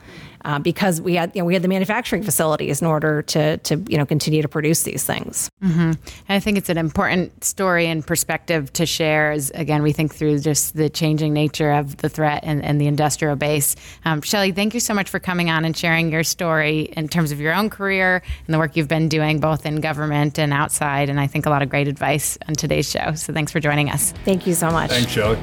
uh, 0.46 0.60
because 0.60 1.02
we 1.02 1.16
had 1.16 1.36
you 1.36 1.42
know, 1.42 1.46
we 1.46 1.54
had 1.54 1.64
the 1.64 1.68
manufacturing 1.68 2.24
facilities 2.24 2.82
in 2.82 2.88
order 2.88 3.24
to 3.24 3.58
to 3.58 3.84
you 3.90 3.98
know 3.98 4.06
continue 4.06 4.42
to 4.42 4.48
produce 4.48 4.84
these 4.84 5.04
things. 5.04 5.50
Mm-hmm. 5.64 5.92
I 6.30 6.40
think 6.40 6.58
it's 6.58 6.70
an 6.70 6.78
important 6.78 7.44
story 7.44 7.88
and 7.88 8.06
perspective 8.06 8.72
to 8.74 8.86
share. 8.86 9.32
As 9.32 9.50
again, 9.52 9.82
we 9.82 9.92
think 9.92 10.14
through 10.14 10.40
just 10.40 10.76
the 10.76 10.90
changing 10.90 11.34
nature 11.34 11.72
of 11.72 11.98
the 11.98 12.10
threat 12.10 12.42
and, 12.44 12.64
and 12.64 12.80
the 12.80 12.88
industrial 12.88 13.36
base. 13.36 13.76
Um, 14.06 14.22
Shelly, 14.22 14.52
thank 14.52 14.74
you 14.76 14.80
so 14.80 14.94
much 14.94 15.10
for 15.10 15.20
coming 15.20 15.50
on 15.50 15.66
and 15.66 15.76
sharing 15.76 16.12
your 16.12 16.24
story 16.24 16.82
in 16.96 17.08
terms 17.08 17.32
of 17.32 17.40
your 17.40 17.54
own 17.54 17.70
career 17.70 18.22
and 18.46 18.54
the 18.54 18.60
work 18.60 18.76
you've 18.76 18.88
been 18.88 19.10
doing 19.10 19.40
both 19.40 19.66
in 19.66 19.82
government 19.82 20.38
and 20.38 20.54
outside. 20.54 21.10
And 21.10 21.20
I 21.20 21.26
think 21.26 21.48
a 21.48 21.50
lot 21.50 21.64
of 21.64 21.70
great 21.70 21.88
advice 21.88 22.38
on 22.48 22.54
today's 22.54 22.90
show. 22.90 23.16
So 23.16 23.34
thanks 23.34 23.52
for 23.52 23.60
joining 23.60 23.90
us. 23.90 24.12
Thank 24.24 24.46
you 24.46 24.54
so 24.54 24.70
much. 24.70 24.92
Thanks, 24.92 25.12
Shelly. 25.12 25.40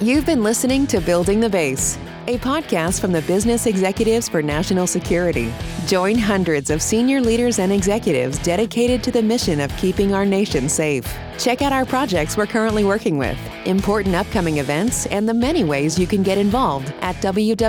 You've 0.00 0.26
been 0.26 0.42
listening 0.42 0.86
to 0.88 1.00
Building 1.00 1.40
the 1.40 1.48
Base 1.48 1.98
a 2.28 2.38
podcast 2.38 3.00
from 3.00 3.12
the 3.12 3.22
Business 3.22 3.66
Executives 3.66 4.28
for 4.28 4.42
National 4.42 4.86
Security. 4.86 5.52
Join 5.86 6.18
hundreds 6.18 6.70
of 6.70 6.82
senior 6.82 7.20
leaders 7.20 7.58
and 7.58 7.72
executives 7.72 8.38
dedicated 8.40 9.02
to 9.04 9.10
the 9.10 9.22
mission 9.22 9.60
of 9.60 9.74
keeping 9.76 10.12
our 10.12 10.26
nation 10.26 10.68
safe. 10.68 11.06
Check 11.38 11.62
out 11.62 11.72
our 11.72 11.84
projects 11.84 12.36
we're 12.36 12.46
currently 12.46 12.84
working 12.84 13.16
with, 13.18 13.38
important 13.64 14.14
upcoming 14.14 14.58
events, 14.58 15.06
and 15.06 15.28
the 15.28 15.34
many 15.34 15.64
ways 15.64 15.98
you 15.98 16.06
can 16.06 16.22
get 16.22 16.38
involved 16.38 16.92
at 17.00 17.16
www.bens.org. 17.16 17.66